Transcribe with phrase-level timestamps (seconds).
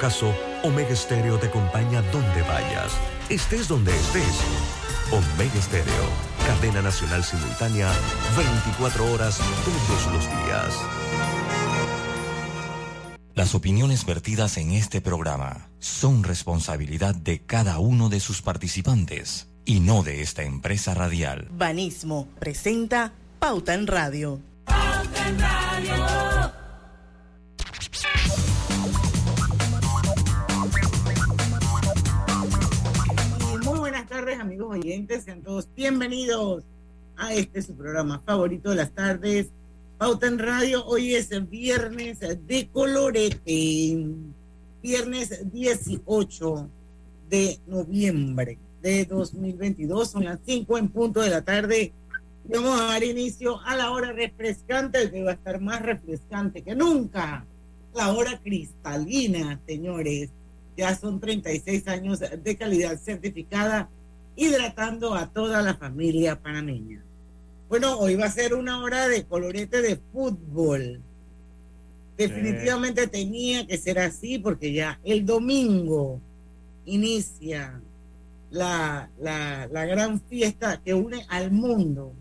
[0.00, 0.34] caso,
[0.64, 2.92] Omega Stereo te acompaña donde vayas,
[3.28, 4.40] estés donde estés.
[5.12, 6.08] Omega Stereo,
[6.46, 7.92] cadena nacional simultánea,
[8.36, 10.74] 24 horas todos los días.
[13.34, 19.80] Las opiniones vertidas en este programa son responsabilidad de cada uno de sus participantes y
[19.80, 21.48] no de esta empresa radial.
[21.52, 24.40] Banismo presenta Pauta en Radio.
[24.64, 26.29] Pauta en Radio.
[34.82, 36.64] Sean todos bienvenidos
[37.18, 39.48] a este su programa favorito de las tardes,
[39.98, 40.86] Pauta en Radio.
[40.86, 44.06] Hoy es viernes de colorete,
[44.82, 46.70] viernes 18
[47.28, 50.10] de noviembre de 2022.
[50.10, 51.92] Son las 5 en punto de la tarde.
[52.48, 56.74] vamos a dar inicio a la hora refrescante, que va a estar más refrescante que
[56.74, 57.44] nunca.
[57.94, 60.30] La hora cristalina, señores.
[60.74, 63.90] Ya son 36 años de calidad certificada,
[64.36, 67.02] hidratando a toda la familia panameña.
[67.68, 71.00] Bueno, hoy va a ser una hora de colorete de fútbol.
[72.16, 76.20] Definitivamente tenía que ser así porque ya el domingo
[76.84, 77.80] inicia
[78.50, 82.12] la, la, la gran fiesta que une al mundo,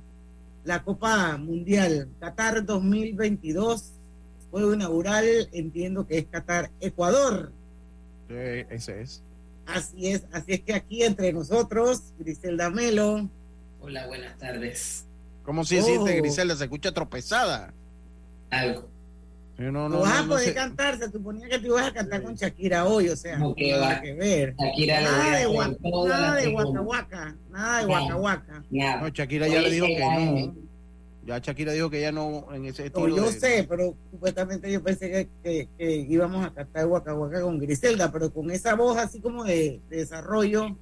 [0.64, 3.92] la Copa Mundial Qatar 2022,
[4.52, 7.52] juego inaugural, entiendo que es Qatar Ecuador.
[8.28, 8.36] Sí,
[8.70, 9.22] ese es.
[9.74, 13.30] Así es, así es que aquí entre nosotros, Griselda Melo.
[13.82, 15.06] Hola, buenas tardes.
[15.44, 16.22] ¿Cómo se siente oh.
[16.22, 16.56] Griselda?
[16.56, 17.74] Se escucha tropezada.
[18.50, 18.88] Algo.
[19.58, 22.86] No, no, vas a poder cantar, se suponía que te ibas a cantar con Shakira
[22.86, 24.56] hoy, o sea, no, nada que ver.
[24.58, 25.54] Shakira nada, de,
[26.08, 30.69] nada de Waka nada de Waka No, Shakira ya le dijo que no.
[31.30, 33.16] Ya Shakira dijo que ya no en ese estilo.
[33.16, 38.34] yo sé, pero supuestamente yo pensé que, que, íbamos a cantar Waka con Griselda, pero
[38.34, 40.76] con esa voz así como de, de desarrollo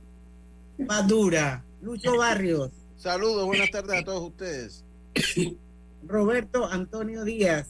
[0.77, 1.65] más dura.
[1.81, 2.71] Lucho Barrios.
[2.97, 4.85] Saludos, buenas tardes a todos ustedes.
[6.07, 7.67] Roberto Antonio Díaz.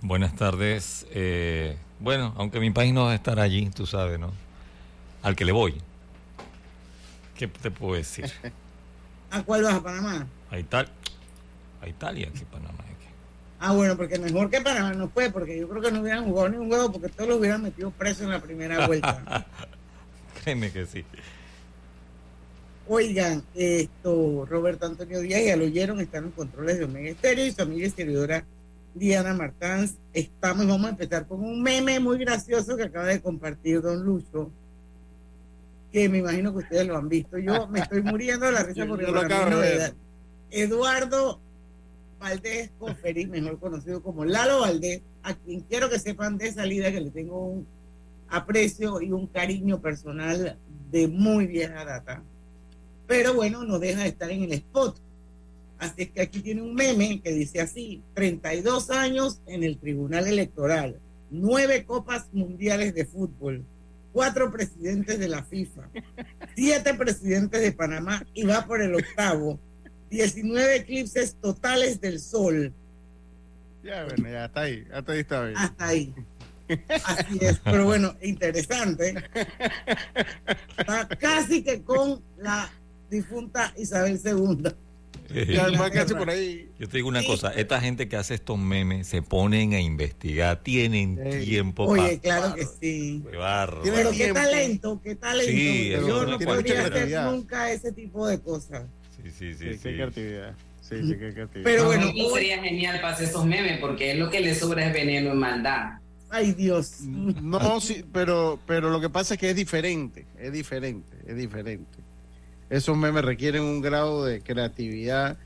[0.00, 1.06] Buenas tardes.
[1.12, 4.32] Eh, bueno, aunque mi país no va a estar allí, tú sabes, ¿no?
[5.22, 5.76] Al que le voy.
[7.38, 8.28] ¿Qué te puedo decir?
[9.30, 10.26] ¿A cuál vas a Panamá?
[10.50, 10.90] A Italia.
[11.82, 12.82] A Italia, que Panamá.
[13.64, 16.48] Ah, bueno, porque mejor que Panamá no fue, porque yo creo que no hubieran jugado
[16.48, 19.46] ni un juego porque todos los hubieran metido preso en la primera vuelta.
[20.42, 21.04] Créeme que sí.
[22.88, 27.52] Oigan, esto, Roberto Antonio Díaz, ya lo oyeron, están los controles de Omega Estéreo y
[27.52, 28.44] su amiga exteriora
[28.96, 29.94] Diana Martans.
[30.12, 34.50] Estamos, vamos a empezar con un meme muy gracioso que acaba de compartir Don Lucho,
[35.92, 37.38] que me imagino que ustedes lo han visto.
[37.38, 39.92] Yo me estoy muriendo de la risa porque lo acabo de
[40.50, 41.38] Eduardo
[42.22, 47.00] Valdés Conferí, mejor conocido como Lalo Valdés, a quien quiero que sepan de salida que
[47.00, 47.66] le tengo un
[48.28, 50.56] aprecio y un cariño personal
[50.90, 52.22] de muy vieja data.
[53.06, 54.96] Pero bueno, no deja de estar en el spot
[55.82, 60.28] Así es que aquí tiene un meme que dice así, 32 años en el Tribunal
[60.28, 63.64] Electoral, nueve copas mundiales de fútbol,
[64.12, 65.88] cuatro presidentes de la FIFA,
[66.54, 69.58] siete presidentes de Panamá y va por el octavo,
[70.12, 72.70] 19 eclipses totales del sol.
[73.82, 75.56] Ya, bueno, ya está ahí, hasta ahí está bien.
[75.56, 76.14] Hasta ahí.
[77.04, 79.14] Así es, pero bueno, interesante.
[80.76, 82.70] Está casi que con la
[83.10, 84.70] difunta Isabel II.
[86.78, 90.62] Yo te digo una cosa, esta gente que hace estos memes se ponen a investigar,
[90.62, 93.24] tienen tiempo Oye, claro que sí.
[93.82, 96.06] Pero qué talento, qué talento.
[96.06, 98.84] yo no podría hacer nunca ese tipo de cosas.
[99.22, 99.78] Sí, sí, sí.
[99.82, 100.54] Qué creatividad.
[100.80, 101.64] Sí, sí, qué creatividad.
[101.64, 104.92] Pero bueno, sería genial para hacer esos memes porque es lo que le sobra es
[104.92, 105.98] veneno y maldad.
[106.30, 107.00] Ay, Dios.
[107.02, 112.02] No, sí, pero, pero lo que pasa es que es diferente, es diferente, es diferente
[112.72, 115.36] esos memes requieren un grado de creatividad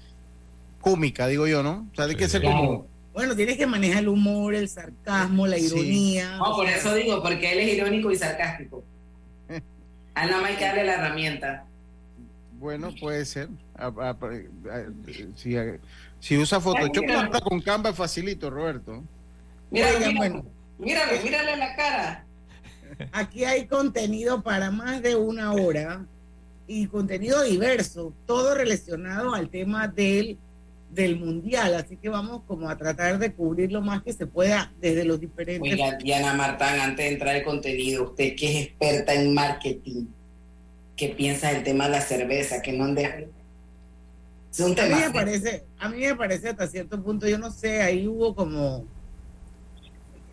[0.80, 1.88] cómica, digo yo, ¿no?
[1.90, 2.86] O sea, hay que ser como...
[3.12, 6.36] Bueno, tienes que manejar el humor, el sarcasmo, la ironía.
[6.36, 8.84] No, por eso digo, porque él es irónico y sarcástico.
[10.14, 11.64] A nada más hay que darle la herramienta.
[12.58, 13.48] Bueno, puede ser.
[15.36, 15.56] si,
[16.20, 19.02] si, usa Photoshop con Canva facilito, Roberto.
[19.70, 20.44] Míralo, bueno.
[20.78, 22.24] míralo, mírale la cara.
[23.12, 26.04] Aquí hay contenido para más de una hora
[26.66, 30.38] y contenido diverso, todo relacionado al tema del,
[30.90, 31.74] del mundial.
[31.74, 35.20] Así que vamos como a tratar de cubrir lo más que se pueda desde los
[35.20, 35.72] diferentes.
[35.72, 40.06] Oiga, Diana Martán, antes de entrar al contenido, usted que es experta en marketing,
[40.96, 42.62] ¿qué piensa del tema de la cerveza?
[42.62, 43.26] Que no han dejado.
[44.58, 48.08] A mí, me parece, a mí me parece hasta cierto punto, yo no sé, ahí
[48.08, 48.86] hubo como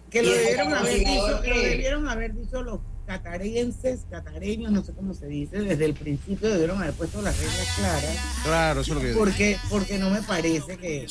[0.10, 5.14] Que lo debieron haber dicho, lo debieron haber dicho los catarenses, catareños, no sé cómo
[5.14, 8.18] se dice, desde el principio debieron haber puesto las reglas claras.
[8.44, 11.08] Claro, eso es lo que porque, porque no me parece que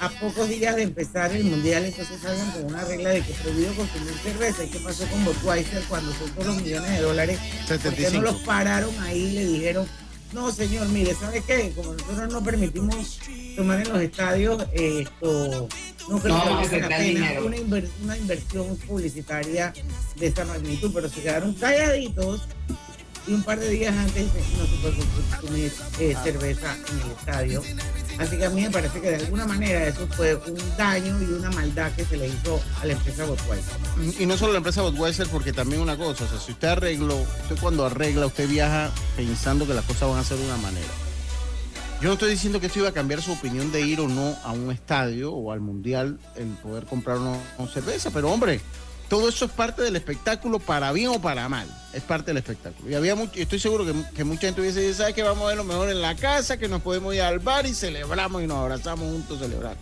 [0.00, 3.74] a pocos días de empezar el mundial entonces salgan con una regla de que prohibido
[3.74, 4.64] consumir cerveza.
[4.64, 7.38] ¿Y qué pasó con Budweiser cuando soltó los millones de dólares?
[7.68, 9.86] Porque no los pararon ahí y le dijeron,
[10.32, 11.72] no señor, mire, ¿sabe qué?
[11.74, 13.18] Como nosotros no permitimos
[13.56, 15.68] tomar en los estadios, esto
[16.08, 17.56] no creo que valga la pena una,
[18.02, 19.72] una inversión publicitaria
[20.16, 22.42] de esta magnitud, pero se quedaron calladitos
[23.26, 27.62] y un par de días antes no se puede consumir eh, cerveza en el estadio.
[28.18, 31.26] Así que a mí me parece que de alguna manera eso fue un daño y
[31.26, 34.20] una maldad que se le hizo a la empresa Budweiser.
[34.20, 36.68] Y no solo a la empresa Budweiser, porque también una cosa, o sea, si usted
[36.68, 40.56] arregló, usted cuando arregla, usted viaja pensando que las cosas van a ser de una
[40.56, 40.88] manera.
[42.00, 44.34] Yo no estoy diciendo que esto iba a cambiar su opinión de ir o no
[44.42, 47.38] a un estadio o al mundial, el poder comprar una,
[47.70, 48.62] cerveza, pero hombre,
[49.10, 51.68] todo eso es parte del espectáculo, para bien o para mal.
[51.92, 52.88] Es parte del espectáculo.
[52.88, 55.58] Y había mucho, estoy seguro que, mucha gente hubiese dicho, ¿sabes que Vamos a ver
[55.58, 58.56] lo mejor en la casa, que nos podemos ir al bar y celebramos y nos
[58.56, 59.76] abrazamos juntos celebrar.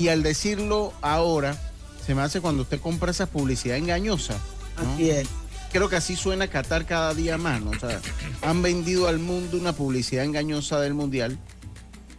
[0.00, 1.56] Y al decirlo ahora,
[2.04, 4.34] se me hace cuando usted compra esa publicidad engañosa.
[4.76, 5.28] Así es
[5.70, 7.70] creo que así suena Qatar cada día más, ¿no?
[7.70, 8.00] O sea,
[8.42, 11.38] han vendido al mundo una publicidad engañosa del Mundial.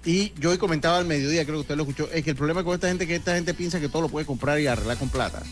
[0.04, 2.64] Y yo hoy comentaba al mediodía, creo que usted lo escuchó, es que el problema
[2.64, 4.98] con esta gente es que esta gente piensa que todo lo puede comprar y arreglar
[4.98, 5.44] con plata.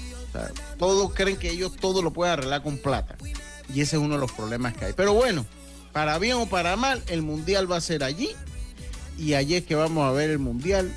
[0.78, 3.16] Todos creen que ellos todo lo pueden arreglar con plata.
[3.74, 4.94] Y ese es uno de los problemas que hay.
[4.94, 5.46] Pero bueno,
[5.92, 8.30] para bien o para mal, el Mundial va a ser allí.
[9.18, 10.92] Y allí es que vamos a ver el Mundial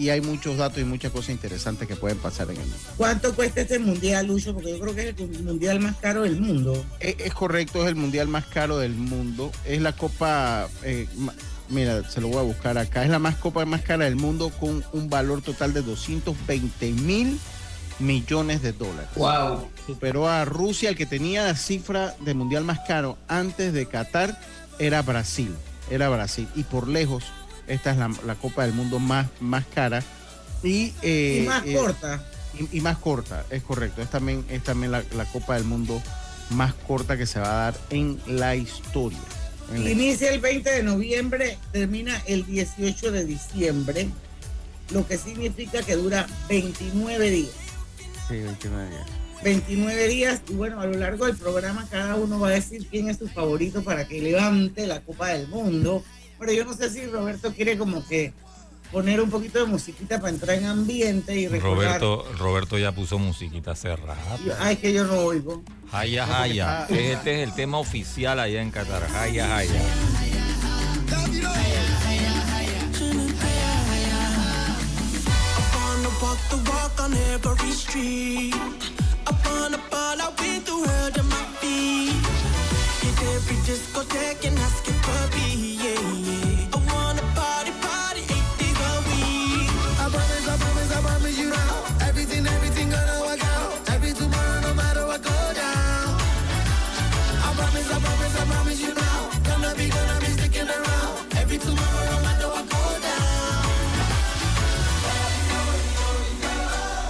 [0.00, 2.76] y hay muchos datos y muchas cosas interesantes que pueden pasar en el mundo.
[2.96, 4.54] ¿Cuánto cuesta este mundial, Lucho?
[4.54, 6.86] Porque yo creo que es el mundial más caro del mundo.
[7.00, 9.52] Es, correcto, es el mundial más caro del mundo.
[9.66, 11.06] Es la copa, eh,
[11.68, 13.04] mira, se lo voy a buscar acá.
[13.04, 17.38] Es la más copa más cara del mundo con un valor total de 220 mil
[17.98, 19.10] millones de dólares.
[19.16, 19.68] Wow.
[19.86, 24.40] Superó a Rusia, el que tenía la cifra de mundial más caro antes de Qatar
[24.78, 25.54] era Brasil.
[25.90, 26.48] Era Brasil.
[26.54, 27.24] Y por lejos
[27.70, 30.02] esta es la, Copa del Mundo más, más cara.
[30.62, 32.24] Y, eh, más eh, corta.
[32.72, 34.02] Y, más corta, es correcto.
[34.02, 36.02] Es también, es también la, Copa del Mundo
[36.50, 39.18] más corta que se va a dar en la historia.
[39.74, 44.08] Inicia el 20 de noviembre, termina el 18 de diciembre,
[44.90, 47.52] lo que significa que dura 29 días.
[48.26, 49.06] Sí, 29 días.
[49.44, 53.08] 29 días y bueno, a lo largo del programa cada uno va a decir quién
[53.08, 56.04] es su favorito para que levante la Copa del Mundo
[56.40, 58.32] pero yo no sé si Roberto quiere como que
[58.90, 62.00] poner un poquito de musiquita para entrar en ambiente y recordar.
[62.00, 64.16] Roberto, Roberto ya puso musiquita cerrada.
[64.58, 65.62] Ay, que yo no oigo.
[65.90, 66.86] Jaya, jaya.
[66.88, 69.06] Este es el tema oficial allá en Qatar.
[69.08, 69.80] Jaya, jaya.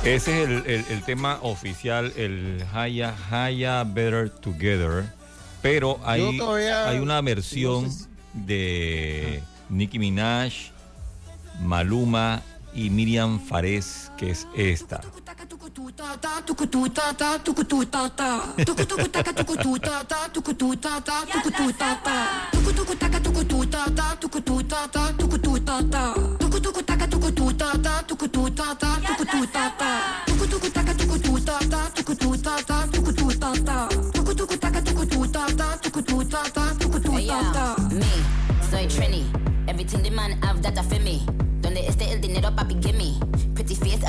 [0.05, 5.05] Ese es el, el, tema oficial, el Haya Haya Better Together.
[5.61, 7.91] Pero hay, hay una versión
[8.33, 10.53] de Nicki Minaj,
[11.61, 15.03] Maluma y Miriam Fares, que es esta.
[38.71, 39.25] Soy Trini.
[39.67, 41.25] Everything the man have that for me.
[41.61, 43.00] Donde esté el dinero, papi, give me.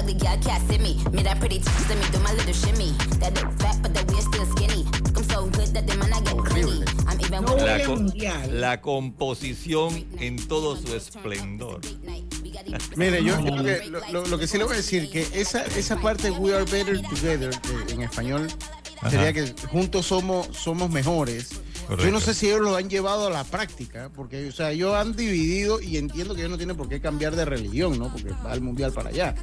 [0.02, 1.04] Pretty face, ugly girl can't see me.
[1.12, 2.92] Me that pretty text, let me do my little shimmy.
[3.20, 4.86] That look fat, but the we're still skinny.
[5.16, 6.84] I'm so good that the man I get clingy.
[7.08, 11.82] I'm even la, con, la composición en todo su esplendor.
[12.96, 15.98] Mire, yo, yo que, lo, lo, que sí le voy a decir que esa, esa
[15.98, 18.48] parte We Are Better Together, que en español
[19.10, 21.62] sería que juntos somos, somos mejores.
[21.98, 24.96] Yo no sé si ellos lo han llevado a la práctica, porque, o sea, ellos
[24.96, 28.12] han dividido y entiendo que ellos no tienen por qué cambiar de religión, ¿no?
[28.12, 29.36] Porque va el mundial para allá.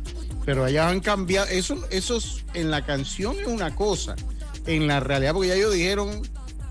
[0.46, 1.46] Pero allá han cambiado.
[1.48, 2.18] Eso, eso
[2.54, 4.16] en la canción es una cosa.
[4.66, 6.22] En la realidad, porque ya ellos dijeron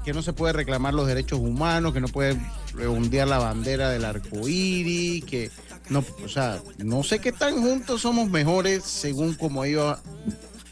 [0.04, 2.40] que no se puede reclamar los derechos humanos, que no puede
[2.88, 5.52] ondear la bandera del arco iris, que
[5.90, 9.98] no, o sea, no sé qué tan juntos somos mejores según como ellos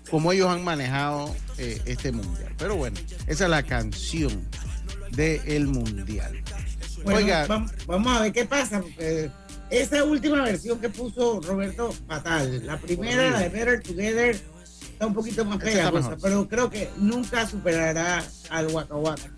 [0.10, 2.54] como ellos han manejado eh, este mundial.
[2.58, 2.98] Pero bueno,
[3.28, 4.48] esa es la canción
[5.16, 6.42] del mundial.
[7.06, 8.82] Oiga, vamos, a ver qué pasa.
[9.70, 14.36] esa última versión que puso Roberto Fatal, la primera, la de Better Together,
[14.82, 15.92] está un poquito más fea,
[16.22, 19.30] pero creo que nunca superará al Waka Waka.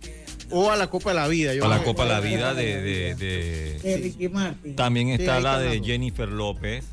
[0.50, 1.52] O a la Copa de la Vida.
[1.52, 4.76] a la Copa de la Vida de, de, Ricky Martin.
[4.76, 6.86] También está la de Jennifer López.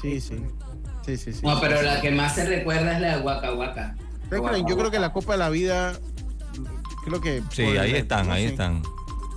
[0.00, 0.36] Sí, sí.
[1.06, 1.40] Sí, sí, sí.
[1.42, 3.96] No, pero la que más se recuerda es la de Waka Waka.
[4.66, 5.98] Yo creo que la Copa de la Vida,
[7.04, 7.42] creo que...
[7.50, 8.82] Sí, ahí están, ahí están.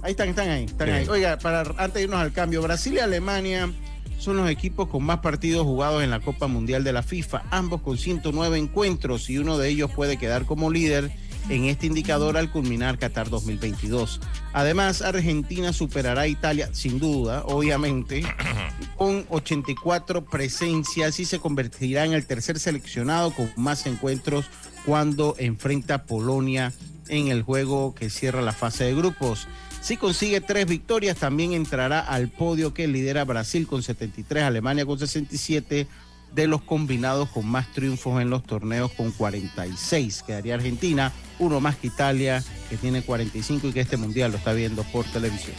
[0.01, 1.07] Ahí están, están ahí, están ahí.
[1.07, 3.71] Oiga, para antes de irnos al cambio, Brasil y Alemania
[4.19, 7.81] son los equipos con más partidos jugados en la Copa Mundial de la FIFA, ambos
[7.81, 11.11] con 109 encuentros y uno de ellos puede quedar como líder
[11.49, 14.19] en este indicador al culminar Qatar 2022.
[14.53, 18.23] Además, Argentina superará a Italia, sin duda, obviamente,
[18.97, 24.45] con 84 presencias y se convertirá en el tercer seleccionado con más encuentros
[24.85, 26.73] cuando enfrenta a Polonia
[27.07, 29.47] en el juego que cierra la fase de grupos.
[29.81, 34.97] Si consigue tres victorias, también entrará al podio que lidera Brasil con 73, Alemania con
[34.97, 35.87] 67,
[36.33, 40.23] de los combinados con más triunfos en los torneos con 46.
[40.23, 44.53] Quedaría Argentina, uno más que Italia, que tiene 45 y que este mundial lo está
[44.53, 45.55] viendo por televisión.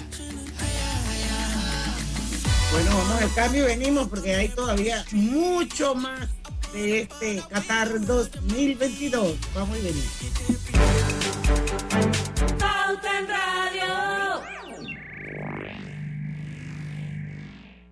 [2.73, 6.29] Bueno, vamos al cambio y venimos porque hay todavía mucho más
[6.76, 9.37] de este Qatar 2022.
[9.54, 10.06] Vamos y venimos.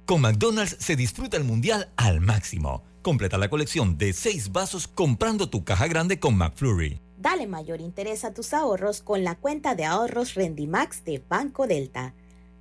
[0.05, 2.83] Con McDonald's se disfruta el mundial al máximo.
[3.01, 7.01] Completa la colección de seis vasos comprando tu caja grande con McFlurry.
[7.17, 12.15] Dale mayor interés a tus ahorros con la cuenta de ahorros Rendimax de Banco Delta.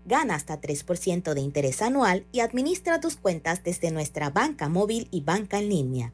[0.06, 5.22] Gana hasta 3% de interés anual y administra tus cuentas desde nuestra banca móvil y
[5.22, 6.14] banca en línea.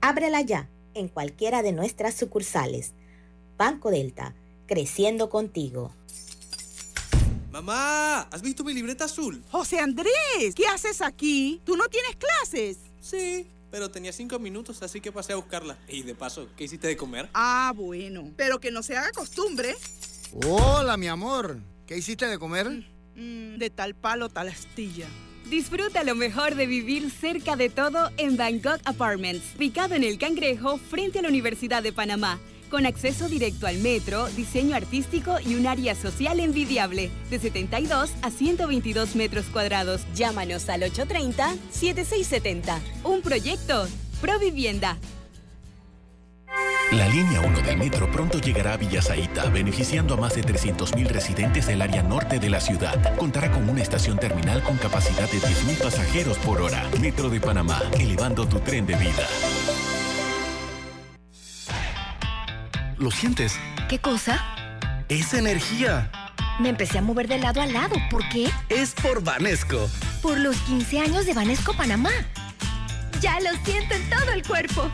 [0.00, 2.92] Ábrela ya en cualquiera de nuestras sucursales.
[3.56, 4.34] Banco Delta,
[4.66, 5.92] creciendo contigo.
[7.50, 9.42] Mamá, ¿has visto mi libreta azul?
[9.50, 11.60] José Andrés, ¿qué haces aquí?
[11.64, 12.78] ¿Tú no tienes clases?
[13.00, 15.78] Sí, pero tenía cinco minutos, así que pasé a buscarla.
[15.88, 17.28] Y de paso, ¿qué hiciste de comer?
[17.34, 19.74] Ah, bueno, pero que no se haga costumbre.
[20.46, 21.58] Hola, mi amor.
[21.86, 22.91] ¿Qué hiciste de comer?
[23.16, 25.06] Mm, de tal palo, tal astilla.
[25.50, 30.78] Disfruta lo mejor de vivir cerca de todo en Bangkok Apartments, ubicado en el Cangrejo
[30.78, 32.38] frente a la Universidad de Panamá
[32.72, 38.30] con acceso directo al metro, diseño artístico y un área social envidiable, de 72 a
[38.30, 40.00] 122 metros cuadrados.
[40.14, 42.78] Llámanos al 830-7670.
[43.04, 43.86] Un proyecto,
[44.22, 44.96] Provivienda.
[46.92, 51.66] La línea 1 del metro pronto llegará a Villasaita, beneficiando a más de 300.000 residentes
[51.66, 53.16] del área norte de la ciudad.
[53.16, 56.84] Contará con una estación terminal con capacidad de 10.000 pasajeros por hora.
[57.00, 59.26] Metro de Panamá, elevando tu tren de vida.
[62.98, 63.58] ¿Lo sientes?
[63.88, 64.44] ¿Qué cosa?
[65.08, 66.10] Es energía.
[66.60, 67.96] Me empecé a mover de lado a lado.
[68.10, 68.50] ¿Por qué?
[68.68, 69.88] Es por Vanesco.
[70.20, 72.10] Por los 15 años de Vanesco Panamá.
[73.22, 74.90] Ya lo siento en todo el cuerpo.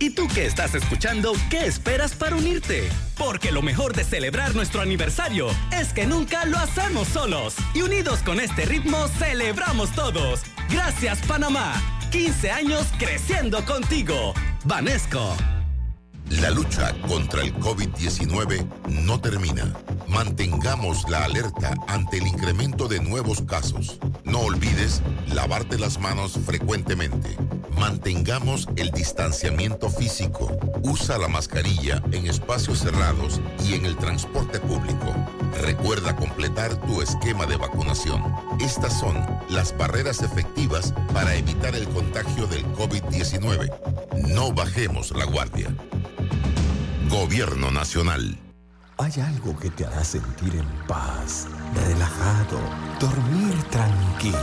[0.00, 2.88] ¿Y tú que estás escuchando, qué esperas para unirte?
[3.16, 7.56] Porque lo mejor de celebrar nuestro aniversario es que nunca lo hacemos solos.
[7.74, 10.42] Y unidos con este ritmo, celebramos todos.
[10.70, 11.74] Gracias, Panamá.
[12.12, 14.34] 15 años creciendo contigo.
[14.64, 15.36] Vanesco.
[16.30, 18.66] La lucha contra el COVID-19
[19.04, 19.72] no termina.
[20.06, 23.98] Mantengamos la alerta ante el incremento de nuevos casos.
[24.24, 27.34] No olvides lavarte las manos frecuentemente.
[27.78, 30.54] Mantengamos el distanciamiento físico.
[30.82, 35.14] Usa la mascarilla en espacios cerrados y en el transporte público.
[35.62, 38.22] Recuerda completar tu esquema de vacunación.
[38.60, 39.16] Estas son
[39.48, 43.72] las barreras efectivas para evitar el contagio del COVID-19.
[44.28, 45.74] No bajemos la guardia.
[47.08, 48.38] Gobierno Nacional.
[48.98, 51.46] Hay algo que te hará sentir en paz,
[51.86, 52.58] relajado,
[53.00, 54.38] dormir tranquilo.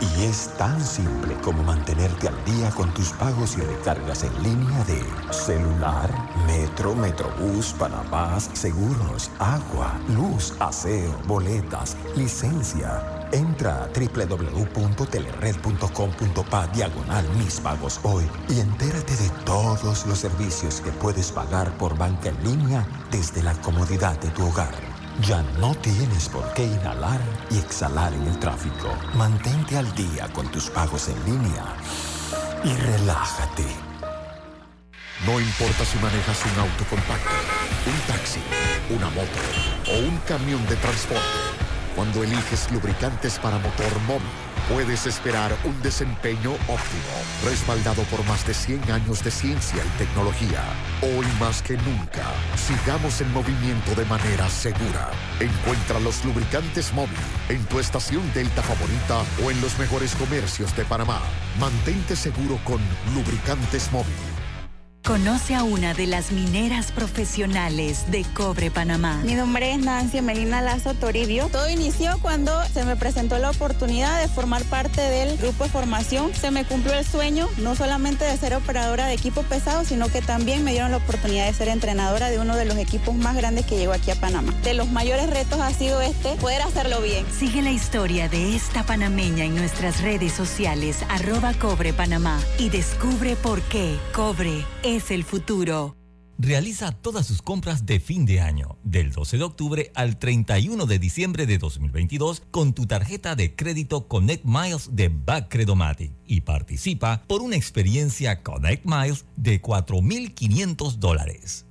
[0.00, 4.84] Y es tan simple como mantenerte al día con tus pagos y recargas en línea
[4.84, 5.02] de
[5.32, 6.10] celular,
[6.46, 17.98] metro, metrobús, Panamás, seguros, agua, luz, aseo, boletas, licencia Entra a www.telered.com.pa diagonal mis pagos
[18.02, 23.42] hoy y entérate de todos los servicios que puedes pagar por banca en línea desde
[23.42, 24.74] la comodidad de tu hogar.
[25.26, 28.94] Ya no tienes por qué inhalar y exhalar en el tráfico.
[29.14, 31.64] Mantente al día con tus pagos en línea
[32.64, 33.64] y relájate.
[35.26, 37.30] No importa si manejas un auto compacto,
[37.86, 38.40] un taxi,
[38.90, 39.40] una moto
[39.88, 41.61] o un camión de transporte.
[41.94, 44.26] Cuando eliges lubricantes para motor móvil,
[44.68, 47.12] puedes esperar un desempeño óptimo,
[47.44, 50.62] respaldado por más de 100 años de ciencia y tecnología.
[51.02, 52.24] Hoy más que nunca,
[52.56, 55.10] sigamos en movimiento de manera segura.
[55.38, 57.18] Encuentra los lubricantes móvil
[57.50, 61.20] en tu estación Delta favorita o en los mejores comercios de Panamá.
[61.60, 62.80] Mantente seguro con
[63.14, 64.31] lubricantes móvil.
[65.04, 69.20] Conoce a una de las mineras profesionales de Cobre Panamá.
[69.24, 71.48] Mi nombre es Nancy Melina Lazo Toribio.
[71.48, 76.32] Todo inició cuando se me presentó la oportunidad de formar parte del grupo de formación.
[76.34, 80.22] Se me cumplió el sueño, no solamente de ser operadora de equipo pesado, sino que
[80.22, 83.66] también me dieron la oportunidad de ser entrenadora de uno de los equipos más grandes
[83.66, 84.54] que llegó aquí a Panamá.
[84.62, 87.26] De los mayores retos ha sido este, poder hacerlo bien.
[87.36, 93.34] Sigue la historia de esta panameña en nuestras redes sociales, arroba Cobre Panamá, y descubre
[93.34, 95.96] por qué Cobre es es el futuro.
[96.38, 100.98] Realiza todas sus compras de fin de año, del 12 de octubre al 31 de
[100.98, 107.42] diciembre de 2022, con tu tarjeta de crédito Connect Miles de Backcredomatic y participa por
[107.42, 111.66] una experiencia Connect Miles de 4.500 dólares.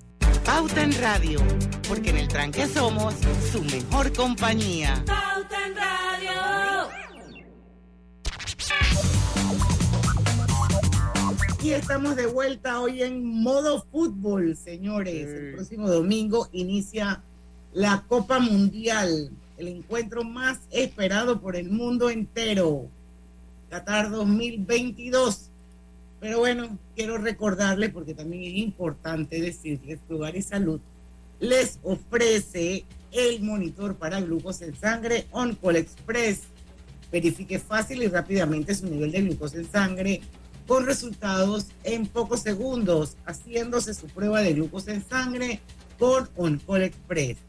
[0.46, 1.42] Pauta en Radio,
[1.88, 3.14] porque en el tranque somos
[3.52, 5.04] su mejor compañía.
[5.06, 6.51] Pauta en Radio.
[11.64, 15.28] Y estamos de vuelta hoy en modo fútbol, señores.
[15.28, 17.22] El próximo domingo inicia
[17.72, 22.88] la Copa Mundial, el encuentro más esperado por el mundo entero,
[23.70, 25.50] Qatar 2022.
[26.20, 30.80] Pero bueno, quiero recordarles, porque también es importante decirles que Hogar y Salud
[31.40, 36.40] les ofrece el monitor para glucosa en sangre OnCall Express.
[37.12, 40.22] Verifique fácil y rápidamente su nivel de glucosa en sangre
[40.72, 45.60] con resultados en pocos segundos, haciéndose su prueba de glucosa en sangre
[46.00, 47.40] con Oncol Express.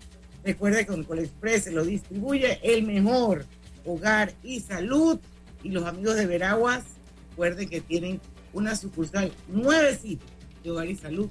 [0.43, 3.47] Recuerde que Oncol Express lo distribuye el mejor
[3.85, 5.21] hogar y salud.
[5.63, 6.83] Y los amigos de Veraguas,
[7.31, 8.21] recuerden que tienen
[8.53, 10.25] una sucursal nuevecita
[10.65, 11.29] de hogar y salud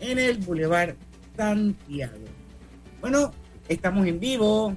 [0.00, 0.94] en el Boulevard
[1.38, 2.18] Santiago.
[3.00, 3.32] Bueno,
[3.66, 4.76] estamos en vivo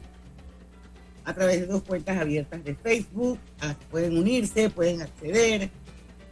[1.25, 3.37] a través de dos cuentas abiertas de Facebook.
[3.59, 5.69] Ah, pueden unirse, pueden acceder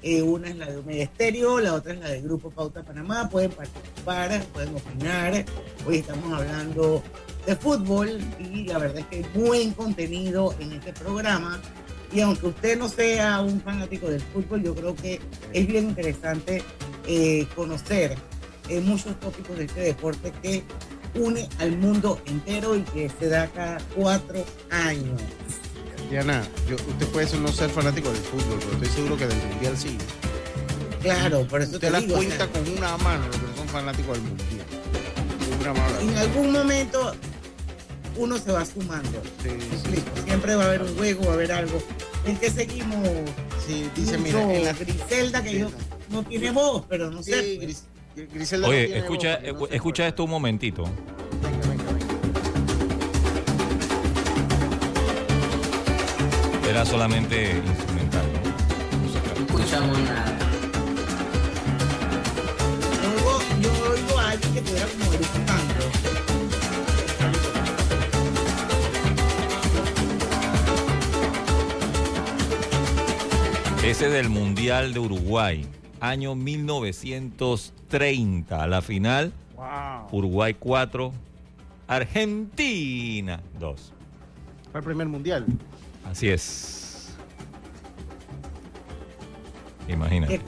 [0.04, 3.30] eh, una es la de Omega Estéreo, la otra es la del Grupo Pauta Panamá.
[3.30, 5.46] Pueden participar, pueden opinar.
[5.86, 7.04] Hoy estamos hablando
[7.46, 11.60] de fútbol y la verdad es que hay buen contenido en este programa.
[12.12, 15.22] Y aunque usted no sea un fanático del fútbol, yo creo que
[15.54, 16.64] es bien interesante
[17.08, 18.18] eh, conocer
[18.70, 20.64] eh, muchos tópicos de este deporte que
[21.16, 25.22] une al mundo entero y que se da cada cuatro años.
[26.12, 29.78] Diana, yo, usted puede no ser fanático del fútbol, pero estoy seguro que del mundial
[29.78, 29.98] sí.
[31.02, 34.22] Claro, por eso usted te la cuenta con una mano los que son fanáticos del
[34.24, 34.66] mundial.
[36.02, 37.14] En algún momento
[38.18, 39.22] uno se va sumando.
[40.26, 41.82] Siempre va a haber un juego, va a haber algo.
[42.26, 43.08] ¿En qué seguimos?
[43.66, 45.72] Sí, dice, mira, en la Griselda, que yo
[46.10, 47.74] no tiene voz, pero no sé.
[48.34, 49.36] Griselda Oye, escucha,
[49.70, 50.84] escucha esto un momentito.
[56.72, 58.24] Era solamente instrumental.
[59.04, 59.10] No
[59.46, 60.38] escuchamos nada.
[63.62, 65.84] Yo oigo a alguien que estuviera como gritando.
[73.84, 75.68] Ese del Mundial de Uruguay,
[76.00, 80.08] año 1930, la final, wow.
[80.14, 81.12] Uruguay 4,
[81.90, 83.92] Argentina 2.
[84.72, 85.46] Fue el primer mundial.
[86.06, 87.10] Así es.
[89.88, 90.42] Imagínate.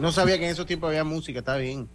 [0.00, 1.88] No sabía que en esos tiempos había música, está bien.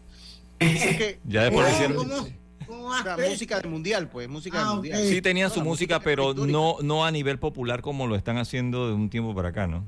[1.26, 3.30] ya después lo hicieron.
[3.30, 5.04] música del mundial, pues, música ah, mundial.
[5.08, 8.94] Sí tenían su música, pero no, no a nivel popular como lo están haciendo de
[8.94, 9.86] un tiempo para acá, ¿no?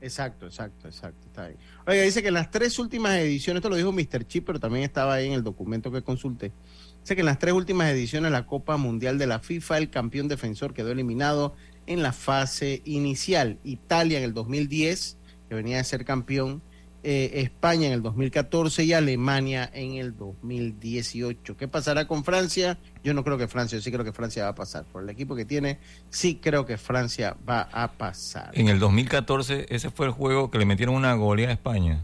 [0.00, 1.26] Exacto, exacto, exacto.
[1.26, 1.58] Está bien.
[1.86, 4.26] Oiga, dice que en las tres últimas ediciones, esto lo dijo Mr.
[4.26, 6.52] Chip, pero también estaba ahí en el documento que consulté.
[7.00, 9.88] Dice que en las tres últimas ediciones de la Copa Mundial de la FIFA, el
[9.88, 11.54] campeón defensor quedó eliminado
[11.86, 13.58] en la fase inicial.
[13.64, 15.16] Italia en el 2010,
[15.48, 16.62] que venía de ser campeón,
[17.06, 21.54] eh, España en el 2014 y Alemania en el 2018.
[21.54, 22.78] ¿Qué pasará con Francia?
[23.04, 24.84] Yo no creo que Francia, yo sí creo que Francia va a pasar.
[24.84, 25.76] Por el equipo que tiene,
[26.08, 28.52] sí creo que Francia va a pasar.
[28.54, 32.00] En el 2014 ese fue el juego que le metieron una goleada a España.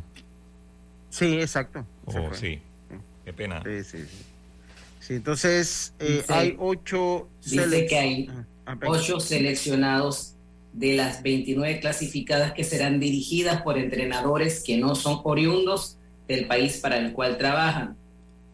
[1.09, 1.87] Sí, exacto.
[2.05, 2.61] Oh, sí.
[3.25, 3.63] Qué pena.
[3.63, 4.05] Sí, sí,
[5.01, 5.15] sí.
[5.15, 7.27] entonces eh, hay ocho...
[7.43, 8.31] Dice que hay
[8.87, 10.35] ocho seleccionados
[10.73, 15.97] de las 29 clasificadas que serán dirigidas por entrenadores que no son oriundos
[16.29, 17.97] del país para el cual trabajan.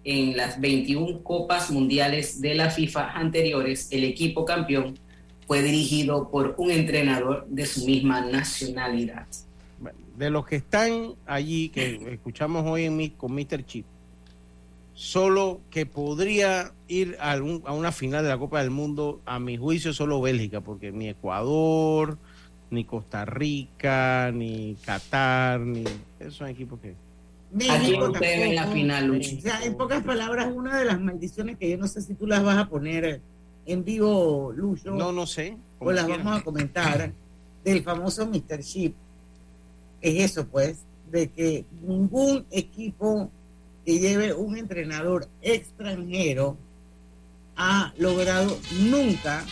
[0.05, 4.99] En las 21 copas mundiales de la FIFA anteriores, el equipo campeón
[5.47, 9.27] fue dirigido por un entrenador de su misma nacionalidad.
[10.17, 13.67] De los que están allí, que escuchamos hoy en con Mr.
[13.67, 13.85] Chip,
[14.97, 19.57] solo que podría ir a, a, una final de la Copa del Mundo, a mi
[19.57, 22.17] juicio, solo Bélgica, porque ni Ecuador,
[22.71, 25.85] ni Costa Rica, ni Qatar, ni
[26.19, 26.95] esos son equipos que
[27.53, 31.79] México en la final, O sea, en pocas palabras, una de las maldiciones que yo
[31.79, 33.21] no sé si tú las vas a poner
[33.67, 34.93] en vivo, Lucho.
[34.95, 35.57] No, no sé.
[35.79, 37.13] O las vamos a comentar
[37.65, 38.63] del famoso Mr.
[38.63, 38.95] Chip.
[40.01, 40.79] Es eso, pues,
[41.11, 43.31] de que ningún equipo
[43.87, 46.59] que lleve un entrenador extranjero
[47.57, 49.45] ha logrado nunca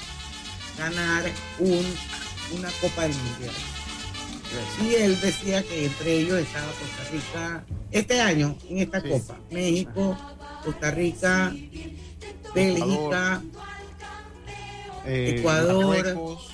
[0.76, 1.22] ganar
[1.60, 1.84] un,
[2.58, 3.54] una Copa del Mundial.
[4.82, 10.18] Y él decía que entre ellos estaba Costa Rica, este año, en esta Copa, México,
[10.64, 11.54] Costa Rica,
[12.54, 13.42] Bélgica,
[15.06, 16.48] eh, Ecuador, Marruecos,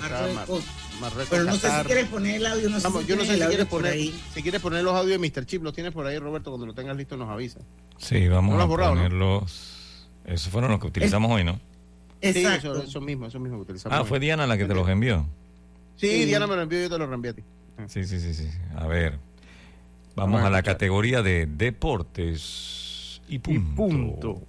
[0.00, 0.64] Marruecos.
[1.30, 3.44] Pero no sé si quieres poner el audio, no sé si yo no sé si
[3.44, 4.20] quieres poner, ahí.
[4.34, 5.46] si quieres poner los audios de Mr.
[5.46, 7.60] Chip, los tienes por ahí, Roberto, cuando lo tengas listo nos avisa.
[7.98, 9.84] Sí, vamos a ponerlos.
[10.24, 11.60] Esos fueron los que utilizamos hoy, ¿no?
[12.20, 12.74] Exacto.
[12.74, 13.98] Sí, eso, eso mismo, eso mismo que utilizamos.
[13.98, 15.26] Ah, fue Diana la que te los envió.
[15.96, 17.42] Sí, Diana me lo envió y yo te lo reenvié a ti.
[17.88, 18.48] Sí, sí, sí, sí.
[18.76, 19.18] A ver.
[20.14, 24.40] Vamos a la categoría de deportes y punto.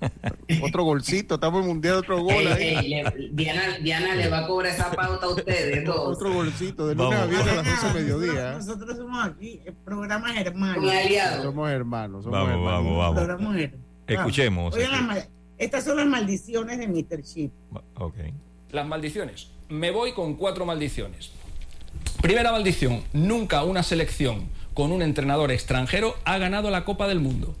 [0.62, 2.46] otro golcito, estamos en mundial, otro gol.
[2.46, 3.02] ahí.
[3.32, 5.88] Diana, Diana le va a cobrar esa pauta a ustedes.
[5.88, 8.52] Otro golcito, de lunes a viernes a las 12 de mediodía.
[8.52, 10.92] Nosotros, somos aquí, programas hermanos.
[11.42, 12.24] Somos hermanos.
[12.24, 12.96] Somos vamos, hermanos.
[12.96, 13.70] vamos, vamos.
[14.06, 14.76] Escuchemos.
[15.58, 17.22] estas son las maldiciones de Mr.
[17.22, 17.52] Chip.
[18.72, 21.30] Las maldiciones me voy con cuatro maldiciones.
[22.22, 27.54] Primera maldición, nunca una selección con un entrenador extranjero ha ganado la Copa del Mundo.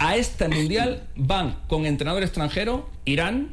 [0.00, 3.50] A este mundial van con entrenador extranjero Irán,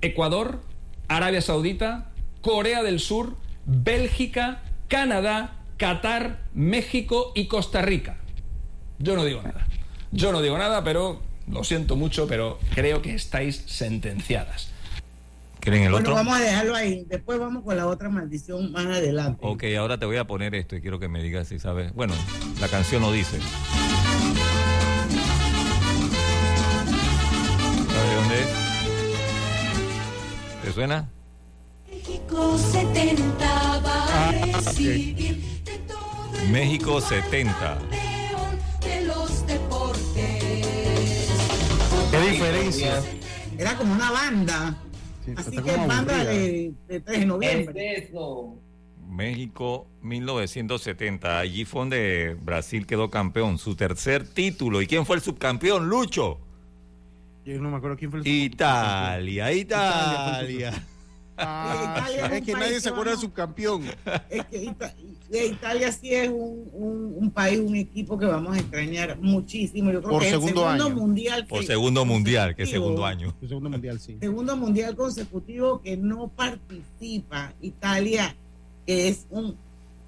[0.00, 0.60] Ecuador,
[1.06, 2.10] Arabia Saudita,
[2.40, 3.36] Corea del Sur,
[3.66, 8.16] Bélgica, Canadá, Qatar, México y Costa Rica.
[8.98, 9.66] Yo no digo nada.
[10.10, 14.70] Yo no digo nada, pero lo siento mucho, pero creo que estáis sentenciadas
[15.90, 17.04] bueno, vamos a dejarlo ahí.
[17.08, 19.40] Después vamos con la otra maldición más adelante.
[19.42, 21.92] Ok, ahora te voy a poner esto y quiero que me digas si sabes.
[21.94, 22.14] Bueno,
[22.60, 23.38] la canción lo dice.
[30.76, 31.08] Suena?
[31.88, 35.40] México 70 va a recibir
[36.50, 37.78] México 70.
[38.82, 40.42] De los deportes.
[42.10, 43.02] ¿Qué diferencia?
[43.56, 44.76] Era como una banda.
[45.34, 48.10] Así que banda de, 3 de noviembre.
[49.08, 51.38] México 1970.
[51.38, 54.82] Allí fue donde Brasil quedó campeón, su tercer título.
[54.82, 55.88] ¿Y quién fue el subcampeón?
[55.88, 56.45] Lucho.
[57.46, 60.72] Yo no me acuerdo quién fue el Italia, Italia.
[61.38, 63.84] Ah, es que nadie se acuerda del subcampeón.
[64.28, 64.74] Es que
[65.46, 69.92] Italia sí es un, país, un equipo que vamos a extrañar muchísimo.
[69.92, 71.46] Yo creo Por que segundo, el segundo mundial.
[71.46, 73.32] Por segundo mundial, que es segundo año.
[73.46, 74.16] segundo mundial, sí.
[74.20, 78.34] Segundo mundial consecutivo que no participa Italia,
[78.86, 79.56] que es un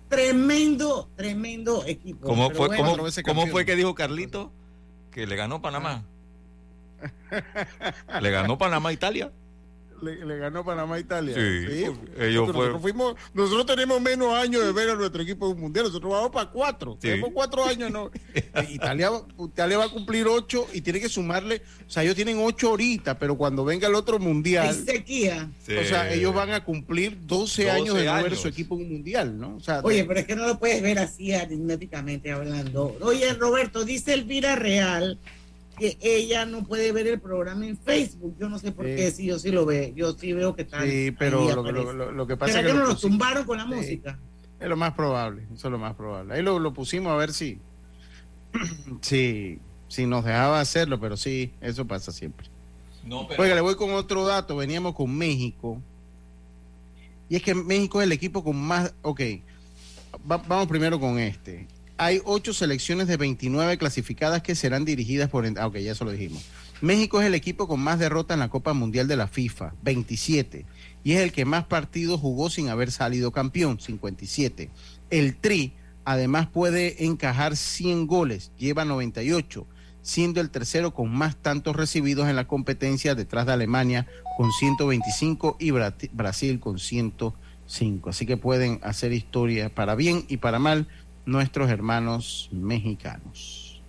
[0.08, 2.26] tremendo, tremendo equipo.
[2.26, 2.68] ¿Cómo, fue,
[3.22, 4.50] ¿cómo, fue que dijo Carlito?
[5.12, 6.04] Que le ganó Panamá.
[8.20, 9.30] le ganó Panamá a Italia
[10.02, 11.34] le, ganó Panamá a Italia.
[11.34, 11.84] Sí,
[12.18, 15.86] ellos nosotros, fuimos, nosotros tenemos menos años de ver a nuestro equipo mundial.
[15.86, 16.96] Nosotros vamos para cuatro.
[17.00, 17.90] Tenemos cuatro años.
[17.90, 18.10] ¿no?
[18.70, 21.62] Italia, Italia va a cumplir ocho y tiene que sumarle.
[21.86, 24.74] O sea, ellos tienen ocho ahorita, pero cuando venga el otro mundial.
[24.74, 25.50] sequía.
[25.62, 29.56] O sea, ellos van a cumplir 12, años de no ver su equipo mundial, ¿no?
[29.56, 32.96] O sea, Oye, pero es que no lo puedes ver así aritméticamente hablando.
[33.00, 35.18] Oye, Roberto, dice Elvira Real
[35.78, 38.36] que ella no puede ver el programa en Facebook.
[38.38, 39.94] Yo no sé por qué, si yo sí lo veo.
[39.94, 40.82] Yo sí veo que está.
[40.82, 41.62] Sí, pero
[42.12, 44.18] lo, que pasa es que, nos lo tumbaron con la música?
[44.60, 46.34] Es lo más probable, eso es lo más probable.
[46.34, 47.60] Ahí lo, pusimos a ver si,
[49.00, 52.48] si, si nos dejaba hacerlo, pero sí, eso pasa siempre.
[53.04, 54.56] No, Oiga, le voy con otro dato.
[54.56, 55.80] Veníamos con México.
[57.28, 58.92] Y es que México es el equipo con más.
[59.02, 59.20] Ok,
[60.24, 61.66] vamos primero con este
[61.98, 65.44] hay ocho selecciones de 29 clasificadas que serán dirigidas por...
[65.44, 66.44] Ah, ya eso lo dijimos.
[66.80, 70.64] México es el equipo con más derrotas en la Copa Mundial de la FIFA, 27.
[71.02, 74.70] Y es el que más partidos jugó sin haber salido campeón, 57.
[75.10, 75.72] El Tri
[76.04, 79.66] además puede encajar 100 goles, lleva 98,
[80.02, 84.06] siendo el tercero con más tantos recibidos en la competencia detrás de Alemania
[84.36, 88.08] con 125 y Brasil con 105.
[88.08, 90.86] Así que pueden hacer historia para bien y para mal
[91.28, 93.80] nuestros hermanos mexicanos.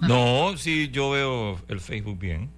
[0.00, 2.50] No, sí, yo veo el Facebook bien.